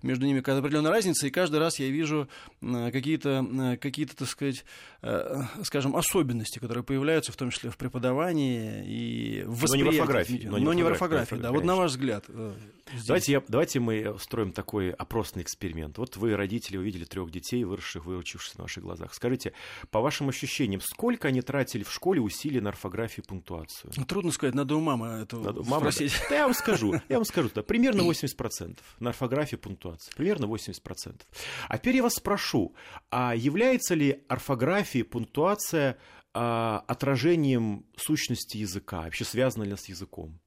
между 0.02 0.26
ними 0.26 0.40
какая-то 0.40 0.60
определенная 0.60 0.90
разница, 0.92 1.26
и 1.26 1.30
каждый 1.30 1.60
раз 1.60 1.78
я 1.78 1.88
вижу 1.88 2.28
э, 2.60 2.90
какие-то, 2.92 3.46
э, 3.50 3.76
какие-то, 3.76 4.16
так 4.16 4.28
сказать, 4.28 4.64
э, 5.02 5.42
скажем, 5.62 5.96
особенности, 5.96 6.58
которые 6.58 6.84
появляются, 6.84 7.32
в 7.32 7.36
том 7.36 7.50
числе 7.50 7.70
в 7.70 7.76
преподавании 7.76 8.84
и 8.86 9.42
в 9.44 9.62
восприятии. 9.62 9.84
Но 9.84 9.92
не 9.92 9.98
в 9.98 10.00
орфографии. 10.00 10.46
Но 10.46 10.72
не 10.72 10.82
в 10.82 10.86
орфографии, 10.86 11.34
да. 11.36 11.52
Вот 11.52 11.64
на 11.64 11.76
ваш 11.76 11.92
взгляд, 11.92 12.24
э, 12.28 12.54
здесь. 12.92 13.06
Давайте, 13.06 13.32
я, 13.32 13.42
давайте 13.48 13.80
мы 13.80 14.10
устроим 14.10 14.52
такой 14.52 14.90
опросный 14.90 15.42
эксперимент. 15.42 15.98
Вот 15.98 16.16
вы, 16.16 16.36
родители, 16.36 16.76
увидели 16.76 17.04
трех 17.04 17.30
детей, 17.30 17.64
выросших, 17.64 18.04
выучившихся 18.04 18.58
на 18.58 18.64
ваших 18.64 18.82
глазах. 18.82 19.14
Скажите, 19.14 19.52
по 19.90 20.00
вашим 20.00 20.28
ощущениям, 20.28 20.80
сколько 20.80 21.28
они 21.28 21.42
тратили 21.42 21.82
в 21.82 21.92
школе 21.92 22.20
усилий 22.20 22.60
на 22.60 22.70
орфографию 22.70 23.24
и 23.24 23.28
пунктуацию? 23.28 23.92
Ну, 23.96 24.04
Трудно 24.04 24.32
сказать, 24.32 24.54
надо 24.54 24.76
у 24.76 24.80
мамы 24.80 25.06
это 25.22 25.36
Надо- 25.38 25.62
мама, 25.62 25.90
спросить. 25.90 26.12
да. 26.28 26.36
Я 26.36 26.44
вам 26.44 26.54
скажу, 26.54 26.94
я 27.08 27.16
вам 27.16 27.24
скажу, 27.24 27.50
да, 27.54 27.62
примерно 27.62 28.02
80% 28.02 28.78
на 29.00 29.10
орфографии 29.10 29.56
и 29.56 29.58
пунктуации. 29.58 30.12
Примерно 30.16 30.46
80%. 30.46 31.20
А 31.68 31.78
теперь 31.78 31.96
я 31.96 32.02
вас 32.02 32.14
спрошу, 32.14 32.74
а 33.10 33.34
является 33.34 33.94
ли 33.94 34.24
орфография 34.28 35.00
и 35.00 35.04
пунктуация 35.04 35.98
а, 36.34 36.84
отражением 36.88 37.84
сущности 37.96 38.56
языка? 38.58 39.02
Вообще 39.02 39.24
связана 39.24 39.64
ли 39.64 39.70
она 39.70 39.76
с 39.76 39.88
языком? 39.88 40.38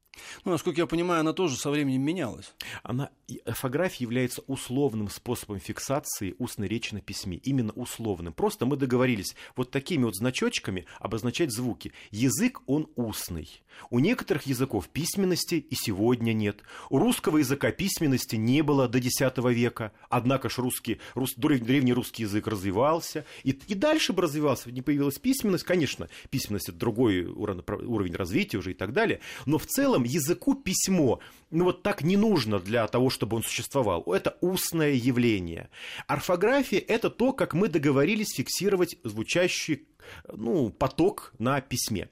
Ну, 0.44 0.52
насколько 0.52 0.80
я 0.80 0.86
понимаю, 0.86 1.20
она 1.20 1.32
тоже 1.32 1.56
со 1.56 1.70
временем 1.70 2.02
менялась. 2.02 2.54
Она, 2.82 3.10
орфография 3.44 4.04
является 4.06 4.42
условным 4.46 5.08
способом 5.08 5.60
фиксации 5.60 6.34
устной 6.38 6.68
речи 6.68 6.94
на 6.94 7.00
письме. 7.00 7.38
Именно 7.38 7.72
условным. 7.72 8.32
Просто 8.32 8.66
мы 8.66 8.76
договорились 8.76 9.34
вот 9.54 9.70
такими 9.70 10.04
вот 10.04 10.16
значочками 10.16 10.86
обозначать 11.00 11.52
звуки. 11.52 11.92
Язык, 12.10 12.60
он 12.66 12.88
устный. 12.96 13.62
У 13.90 13.98
некоторых 13.98 14.46
языков 14.46 14.88
письменности 14.88 15.56
и 15.56 15.74
сегодня 15.74 16.32
нет. 16.32 16.62
У 16.90 16.98
русского 16.98 17.38
языка 17.38 17.70
письменности 17.70 18.36
не 18.36 18.62
было 18.62 18.88
до 18.88 18.98
X 18.98 19.20
века. 19.36 19.92
Однако 20.08 20.48
ж 20.48 20.58
русский, 20.58 21.00
рус, 21.14 21.34
древ- 21.36 21.64
древний 21.64 21.92
русский 21.92 22.22
язык 22.22 22.46
развивался. 22.46 23.24
И, 23.44 23.50
и 23.50 23.74
дальше 23.74 24.12
бы 24.12 24.22
развивался. 24.22 24.70
Не 24.70 24.82
появилась 24.82 25.18
письменность. 25.18 25.64
Конечно, 25.64 26.08
письменность– 26.30 26.68
это 26.70 26.78
другой 26.78 27.24
уровень 27.24 28.14
развития 28.14 28.58
уже 28.58 28.70
и 28.70 28.74
так 28.74 28.92
далее. 28.92 29.20
Но 29.44 29.58
в 29.58 29.66
целом 29.66 30.04
языку 30.06 30.54
письмо 30.54 31.20
ну 31.50 31.64
вот 31.64 31.82
так 31.82 32.02
не 32.02 32.16
нужно 32.16 32.58
для 32.58 32.86
того, 32.86 33.08
чтобы 33.10 33.36
он 33.36 33.42
существовал. 33.42 34.02
Это 34.12 34.36
устное 34.40 34.92
явление. 34.92 35.70
Орфография– 36.06 36.80
это 36.88 37.08
то, 37.08 37.32
как 37.32 37.54
мы 37.54 37.68
договорились 37.68 38.34
фиксировать 38.34 38.96
звучащий 39.04 39.86
ну, 40.32 40.70
поток 40.70 41.32
на 41.38 41.60
письме. 41.60 42.08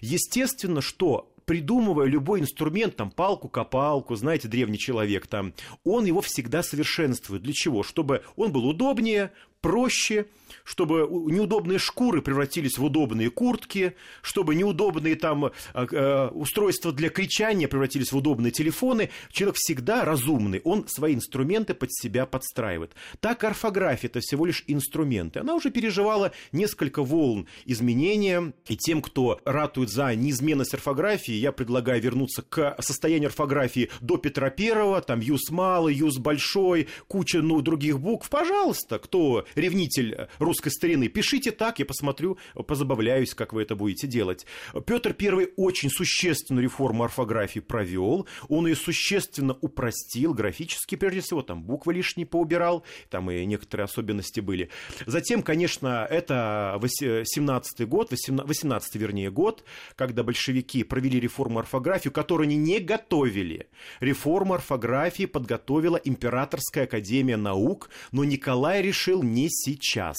Естественно, 0.00 0.80
что 0.80 1.30
придумывая 1.44 2.06
любой 2.06 2.40
инструмент, 2.40 2.96
там, 2.96 3.10
палку-копалку, 3.10 4.16
знаете, 4.16 4.48
древний 4.48 4.78
человек 4.78 5.26
там, 5.26 5.54
он 5.84 6.04
его 6.04 6.20
всегда 6.20 6.62
совершенствует. 6.62 7.42
Для 7.42 7.52
чего? 7.52 7.82
Чтобы 7.82 8.22
он 8.36 8.52
был 8.52 8.66
удобнее, 8.66 9.32
проще, 9.64 10.26
чтобы 10.64 11.08
неудобные 11.10 11.78
шкуры 11.78 12.20
превратились 12.20 12.76
в 12.76 12.84
удобные 12.84 13.30
куртки, 13.30 13.94
чтобы 14.20 14.54
неудобные 14.54 15.14
там 15.16 15.46
э, 15.46 15.50
э, 15.74 16.28
устройства 16.28 16.92
для 16.92 17.08
кричания 17.08 17.68
превратились 17.68 18.12
в 18.12 18.16
удобные 18.16 18.50
телефоны. 18.50 19.10
Человек 19.30 19.56
всегда 19.56 20.04
разумный, 20.04 20.60
он 20.64 20.86
свои 20.88 21.14
инструменты 21.14 21.72
под 21.72 21.94
себя 21.94 22.26
подстраивает. 22.26 22.92
Так 23.20 23.44
орфография– 23.44 24.08
это 24.10 24.20
всего 24.20 24.44
лишь 24.44 24.64
инструменты. 24.66 25.40
Она 25.40 25.54
уже 25.54 25.70
переживала 25.70 26.32
несколько 26.52 27.02
волн 27.02 27.46
изменения, 27.64 28.52
и 28.66 28.76
тем, 28.76 29.00
кто 29.00 29.40
ратует 29.44 29.90
за 29.90 30.14
неизменность 30.14 30.74
орфографии, 30.74 31.34
я 31.34 31.52
предлагаю 31.52 32.02
вернуться 32.02 32.42
к 32.42 32.76
состоянию 32.80 33.28
орфографии 33.28 33.90
до 34.00 34.16
Петра 34.18 34.50
Первого, 34.50 35.00
там 35.00 35.20
юз 35.20 35.50
малый, 35.50 35.94
юз 35.94 36.18
большой, 36.18 36.88
куча 37.08 37.40
ну, 37.40 37.60
других 37.60 37.98
букв. 37.98 38.28
Пожалуйста, 38.28 38.98
кто 38.98 39.46
ревнитель 39.54 40.28
русской 40.38 40.70
старины, 40.70 41.08
пишите 41.08 41.50
так, 41.50 41.78
я 41.78 41.84
посмотрю, 41.84 42.38
позабавляюсь, 42.66 43.34
как 43.34 43.52
вы 43.52 43.62
это 43.62 43.76
будете 43.76 44.06
делать. 44.06 44.46
Петр 44.86 45.12
Первый 45.14 45.50
очень 45.56 45.90
существенную 45.90 46.64
реформу 46.64 47.04
орфографии 47.04 47.60
провел, 47.60 48.26
он 48.48 48.66
ее 48.66 48.76
существенно 48.76 49.56
упростил, 49.60 50.34
графически 50.34 50.96
прежде 50.96 51.20
всего, 51.20 51.42
там 51.42 51.62
буквы 51.62 51.94
лишние 51.94 52.26
поубирал, 52.26 52.84
там 53.10 53.30
и 53.30 53.44
некоторые 53.44 53.84
особенности 53.84 54.40
были. 54.40 54.70
Затем, 55.06 55.42
конечно, 55.42 56.06
это 56.08 56.80
17 56.84 57.88
год, 57.88 58.10
18 58.10 58.94
вернее 58.96 59.30
год, 59.30 59.64
когда 59.96 60.22
большевики 60.22 60.84
провели 60.84 61.20
реформу 61.20 61.58
орфографии, 61.58 62.08
которую 62.08 62.46
они 62.46 62.56
не 62.56 62.80
готовили. 62.80 63.68
Реформу 64.00 64.54
орфографии 64.54 65.26
подготовила 65.26 65.96
Императорская 65.96 66.84
академия 66.84 67.36
наук, 67.36 67.90
но 68.12 68.24
Николай 68.24 68.82
решил 68.82 69.22
не 69.22 69.43
сейчас. 69.50 70.16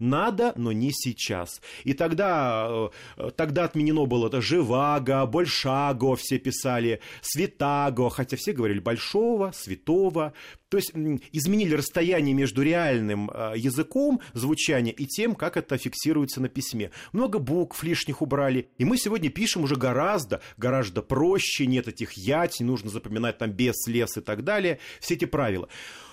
Надо, 0.00 0.54
но 0.56 0.72
не 0.72 0.92
сейчас. 0.92 1.60
И 1.84 1.92
тогда, 1.92 2.88
э, 3.18 3.30
тогда 3.36 3.64
отменено 3.64 4.06
было 4.06 4.28
это 4.28 4.40
«живаго», 4.40 5.26
«большаго» 5.26 6.16
все 6.16 6.38
писали, 6.38 7.00
«святаго», 7.20 8.08
хотя 8.08 8.38
все 8.38 8.52
говорили 8.52 8.80
«большого», 8.80 9.52
«святого». 9.54 10.32
То 10.70 10.78
есть 10.78 10.92
изменили 11.32 11.74
расстояние 11.74 12.34
между 12.34 12.62
реальным 12.62 13.30
э, 13.30 13.52
языком 13.56 14.22
звучания 14.32 14.92
и 14.92 15.04
тем, 15.04 15.34
как 15.34 15.58
это 15.58 15.76
фиксируется 15.76 16.40
на 16.40 16.48
письме. 16.48 16.92
Много 17.12 17.38
букв 17.38 17.82
лишних 17.82 18.22
убрали. 18.22 18.70
И 18.78 18.86
мы 18.86 18.96
сегодня 18.96 19.28
пишем 19.28 19.64
уже 19.64 19.76
гораздо, 19.76 20.40
гораздо 20.56 21.02
проще, 21.02 21.66
нет 21.66 21.88
этих 21.88 22.14
ять, 22.14 22.60
не 22.60 22.64
нужно 22.64 22.88
запоминать 22.88 23.36
там 23.36 23.50
без, 23.50 23.86
лес 23.86 24.16
и 24.16 24.22
так 24.22 24.44
далее. 24.44 24.78
Все 24.98 25.14
эти 25.14 25.26
правила. 25.26 25.68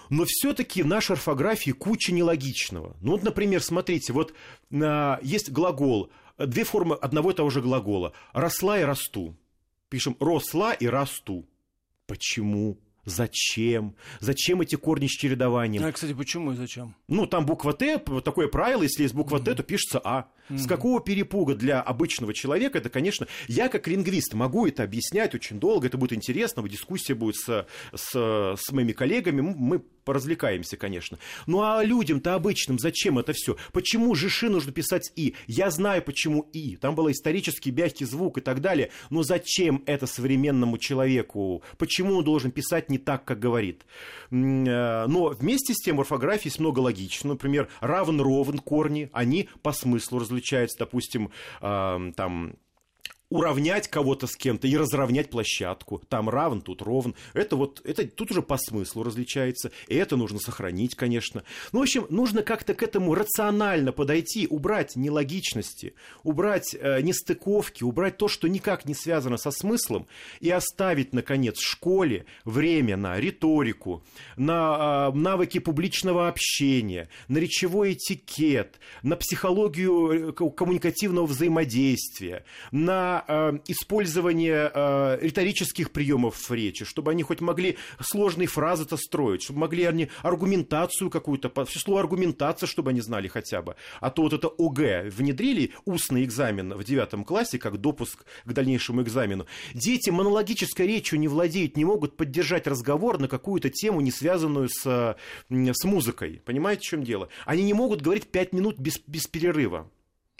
Но 0.09 0.25
все-таки 0.27 0.83
в 0.83 0.87
нашей 0.87 1.13
орфографии 1.13 1.71
куча 1.71 2.13
нелогичного. 2.13 2.95
Ну 3.01 3.11
вот, 3.11 3.23
например, 3.23 3.61
смотрите, 3.61 4.13
вот 4.13 4.33
а, 4.71 5.19
есть 5.21 5.51
глагол, 5.51 6.11
две 6.37 6.63
формы 6.63 6.95
одного 6.95 7.31
и 7.31 7.33
того 7.33 7.49
же 7.49 7.61
глагола. 7.61 8.13
Росла 8.33 8.79
и 8.79 8.83
расту. 8.83 9.35
Пишем 9.89 10.17
росла 10.19 10.73
и 10.73 10.85
расту. 10.87 11.47
Почему? 12.05 12.77
Зачем? 13.07 13.95
Зачем 14.19 14.59
эти 14.59 14.75
корни 14.75 15.07
с 15.07 15.11
чередованием? 15.11 15.83
А, 15.85 15.91
кстати, 15.93 16.13
почему 16.13 16.51
и 16.51 16.55
зачем? 16.57 16.93
Ну, 17.07 17.25
там 17.25 17.45
буква 17.45 17.71
Т, 17.71 17.99
такое 17.99 18.49
правило, 18.49 18.83
если 18.83 19.03
есть 19.03 19.15
буква 19.15 19.39
Т, 19.39 19.55
то 19.55 19.63
пишется 19.63 20.01
А. 20.03 20.27
С 20.49 20.67
какого 20.67 20.99
перепуга 20.99 21.55
для 21.55 21.81
обычного 21.81 22.33
человека 22.33 22.79
это, 22.79 22.89
конечно, 22.89 23.27
я 23.47 23.69
как 23.69 23.87
лингвист 23.87 24.33
могу 24.33 24.67
это 24.67 24.83
объяснять 24.83 25.33
очень 25.35 25.57
долго, 25.57 25.87
это 25.87 25.97
будет 25.97 26.13
интересно, 26.13 26.67
дискуссия 26.67 27.15
будет 27.15 27.37
с, 27.37 27.65
с, 27.95 28.55
с 28.57 28.71
моими 28.71 28.91
коллегами, 28.91 29.39
мы 29.39 29.83
поразвлекаемся, 30.07 30.77
конечно. 30.77 31.19
Ну 31.47 31.61
а 31.61 31.83
людям-то 31.83 32.33
обычным 32.33 32.79
зачем 32.79 33.19
это 33.19 33.33
все? 33.33 33.57
Почему 33.73 34.15
же 34.15 34.29
ши 34.29 34.49
нужно 34.49 34.71
писать 34.71 35.11
И? 35.17 35.35
Я 35.47 35.69
знаю, 35.69 36.01
почему 36.01 36.49
И. 36.53 36.77
Там 36.77 36.95
был 36.95 37.11
исторический 37.11 37.71
мягкий 37.71 38.05
звук 38.05 38.37
и 38.37 38.41
так 38.41 38.61
далее. 38.61 38.89
Но 39.09 39.23
зачем 39.23 39.83
это 39.85 40.07
современному 40.07 40.77
человеку? 40.77 41.61
Почему 41.77 42.15
он 42.15 42.23
должен 42.23 42.51
писать 42.51 42.89
не 42.89 42.97
так, 42.97 43.25
как 43.25 43.39
говорит? 43.39 43.85
Но 44.31 45.35
вместе 45.37 45.73
с 45.73 45.83
тем 45.83 45.97
в 45.97 45.99
орфографии 45.99 46.47
есть 46.47 46.59
много 46.59 46.79
логичного. 46.79 47.33
Например, 47.33 47.67
равен, 47.81 48.21
ровен, 48.21 48.59
корни, 48.59 49.09
они 49.11 49.49
по 49.61 49.73
смыслу 49.73 50.19
различаются. 50.19 50.79
Допустим, 50.79 51.31
там 51.59 52.55
уравнять 53.29 53.89
кого-то 53.89 54.27
с 54.27 54.35
кем-то 54.35 54.67
и 54.67 54.77
разровнять 54.77 55.29
площадку. 55.29 56.01
Там 56.07 56.29
равен, 56.29 56.61
тут 56.61 56.81
ровен. 56.81 57.13
Это 57.33 57.55
вот, 57.55 57.81
это 57.83 58.07
тут 58.07 58.31
уже 58.31 58.41
по 58.41 58.57
смыслу 58.57 59.03
различается. 59.03 59.71
И 59.87 59.95
это 59.95 60.15
нужно 60.15 60.39
сохранить, 60.39 60.95
конечно. 60.95 61.43
Ну, 61.71 61.79
в 61.79 61.81
общем, 61.81 62.07
нужно 62.09 62.41
как-то 62.41 62.73
к 62.73 62.83
этому 62.83 63.15
рационально 63.15 63.91
подойти, 63.91 64.47
убрать 64.49 64.95
нелогичности, 64.95 65.93
убрать 66.23 66.75
э, 66.79 67.01
нестыковки, 67.01 67.83
убрать 67.83 68.17
то, 68.17 68.27
что 68.27 68.47
никак 68.47 68.85
не 68.85 68.93
связано 68.93 69.37
со 69.37 69.51
смыслом, 69.51 70.07
и 70.39 70.49
оставить, 70.49 71.13
наконец, 71.13 71.59
школе 71.59 72.25
время 72.45 72.95
на 72.95 73.19
риторику, 73.19 74.03
на 74.37 75.09
э, 75.13 75.17
навыки 75.17 75.59
публичного 75.59 76.29
общения, 76.29 77.09
на 77.27 77.39
речевой 77.39 77.93
этикет, 77.93 78.79
на 79.03 79.17
психологию 79.17 80.33
коммуникативного 80.33 81.25
взаимодействия, 81.25 82.45
на 82.71 83.16
использование 83.67 84.71
э, 84.73 85.17
риторических 85.21 85.91
приемов 85.91 86.35
в 86.35 86.51
речи, 86.51 86.85
чтобы 86.85 87.11
они 87.11 87.23
хоть 87.23 87.41
могли 87.41 87.77
сложные 87.99 88.47
фразы-то 88.47 88.97
строить, 88.97 89.43
чтобы 89.43 89.59
могли 89.59 89.85
они 89.85 90.09
аргументацию 90.21 91.09
какую-то, 91.09 91.51
число 91.65 91.97
аргументации, 91.97 92.65
чтобы 92.65 92.91
они 92.91 93.01
знали 93.01 93.27
хотя 93.27 93.61
бы. 93.61 93.75
А 93.99 94.09
то 94.09 94.23
вот 94.23 94.33
это 94.33 94.49
ОГЭ 94.57 95.09
внедрили 95.09 95.71
устный 95.85 96.23
экзамен 96.23 96.73
в 96.73 96.83
девятом 96.83 97.23
классе, 97.23 97.59
как 97.59 97.79
допуск 97.79 98.25
к 98.45 98.53
дальнейшему 98.53 99.01
экзамену. 99.01 99.45
Дети 99.73 100.09
монологической 100.09 100.87
речью 100.87 101.19
не 101.19 101.27
владеют, 101.27 101.77
не 101.77 101.85
могут 101.85 102.17
поддержать 102.17 102.67
разговор 102.67 103.19
на 103.19 103.27
какую-то 103.27 103.69
тему, 103.69 104.01
не 104.01 104.11
связанную 104.11 104.69
с, 104.69 105.15
с 105.49 105.83
музыкой. 105.83 106.41
Понимаете, 106.45 106.81
в 106.81 106.85
чем 106.85 107.03
дело? 107.03 107.29
Они 107.45 107.63
не 107.63 107.73
могут 107.73 108.01
говорить 108.01 108.27
пять 108.27 108.53
минут 108.53 108.79
без, 108.79 108.99
без 109.07 109.27
перерыва. 109.27 109.89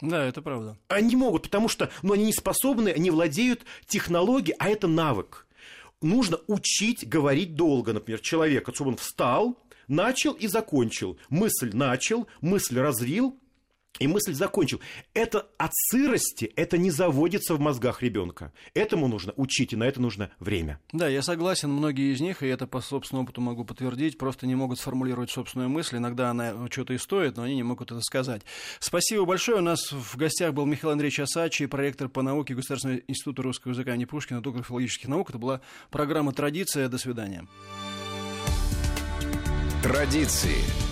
Да, 0.00 0.24
это 0.24 0.42
правда. 0.42 0.76
Они 0.88 1.16
могут, 1.16 1.44
потому 1.44 1.68
что 1.68 1.90
ну, 2.02 2.12
они 2.12 2.26
не 2.26 2.32
способны, 2.32 2.90
они 2.90 3.10
владеют 3.10 3.62
технологией, 3.86 4.56
а 4.58 4.68
это 4.68 4.86
навык. 4.86 5.46
Нужно 6.00 6.38
учить 6.46 7.08
говорить 7.08 7.56
долго, 7.56 7.92
например, 7.92 8.20
человека, 8.20 8.72
чтобы 8.72 8.92
он 8.92 8.96
встал, 8.96 9.58
начал 9.88 10.32
и 10.34 10.46
закончил. 10.46 11.18
Мысль 11.28 11.70
начал, 11.72 12.28
мысль 12.40 12.78
развил, 12.78 13.36
И 13.98 14.06
мысль 14.06 14.32
закончил. 14.32 14.80
Это 15.12 15.48
от 15.58 15.72
сырости, 15.74 16.52
это 16.54 16.78
не 16.78 16.90
заводится 16.90 17.54
в 17.54 17.60
мозгах 17.60 18.00
ребенка. 18.00 18.52
Этому 18.72 19.08
нужно 19.08 19.32
учить, 19.36 19.72
и 19.72 19.76
на 19.76 19.84
это 19.84 20.00
нужно 20.00 20.30
время. 20.38 20.78
Да, 20.92 21.08
я 21.08 21.20
согласен, 21.20 21.70
многие 21.70 22.12
из 22.12 22.20
них, 22.20 22.42
и 22.44 22.46
это 22.46 22.68
по 22.68 22.80
собственному 22.80 23.24
опыту 23.24 23.40
могу 23.40 23.64
подтвердить, 23.64 24.16
просто 24.16 24.46
не 24.46 24.54
могут 24.54 24.78
сформулировать 24.78 25.30
собственную 25.30 25.68
мысль. 25.68 25.96
Иногда 25.96 26.30
она 26.30 26.54
что-то 26.70 26.92
и 26.92 26.98
стоит, 26.98 27.36
но 27.36 27.42
они 27.42 27.56
не 27.56 27.64
могут 27.64 27.90
это 27.90 28.00
сказать. 28.00 28.42
Спасибо 28.78 29.24
большое. 29.24 29.58
У 29.58 29.62
нас 29.62 29.90
в 29.90 30.16
гостях 30.16 30.54
был 30.54 30.64
Михаил 30.64 30.92
Андреевич 30.92 31.20
Асачи, 31.20 31.66
проректор 31.66 32.08
по 32.08 32.22
науке 32.22 32.54
Государственного 32.54 33.00
института 33.08 33.42
русского 33.42 33.72
языка 33.72 33.94
имени 33.94 34.04
Пушкина, 34.04 34.40
доктор 34.40 34.62
филологических 34.62 35.08
наук. 35.08 35.30
Это 35.30 35.38
была 35.38 35.60
программа 35.90 36.32
«Традиция». 36.32 36.88
До 36.88 36.98
свидания. 36.98 37.48
Традиции. 39.82 40.87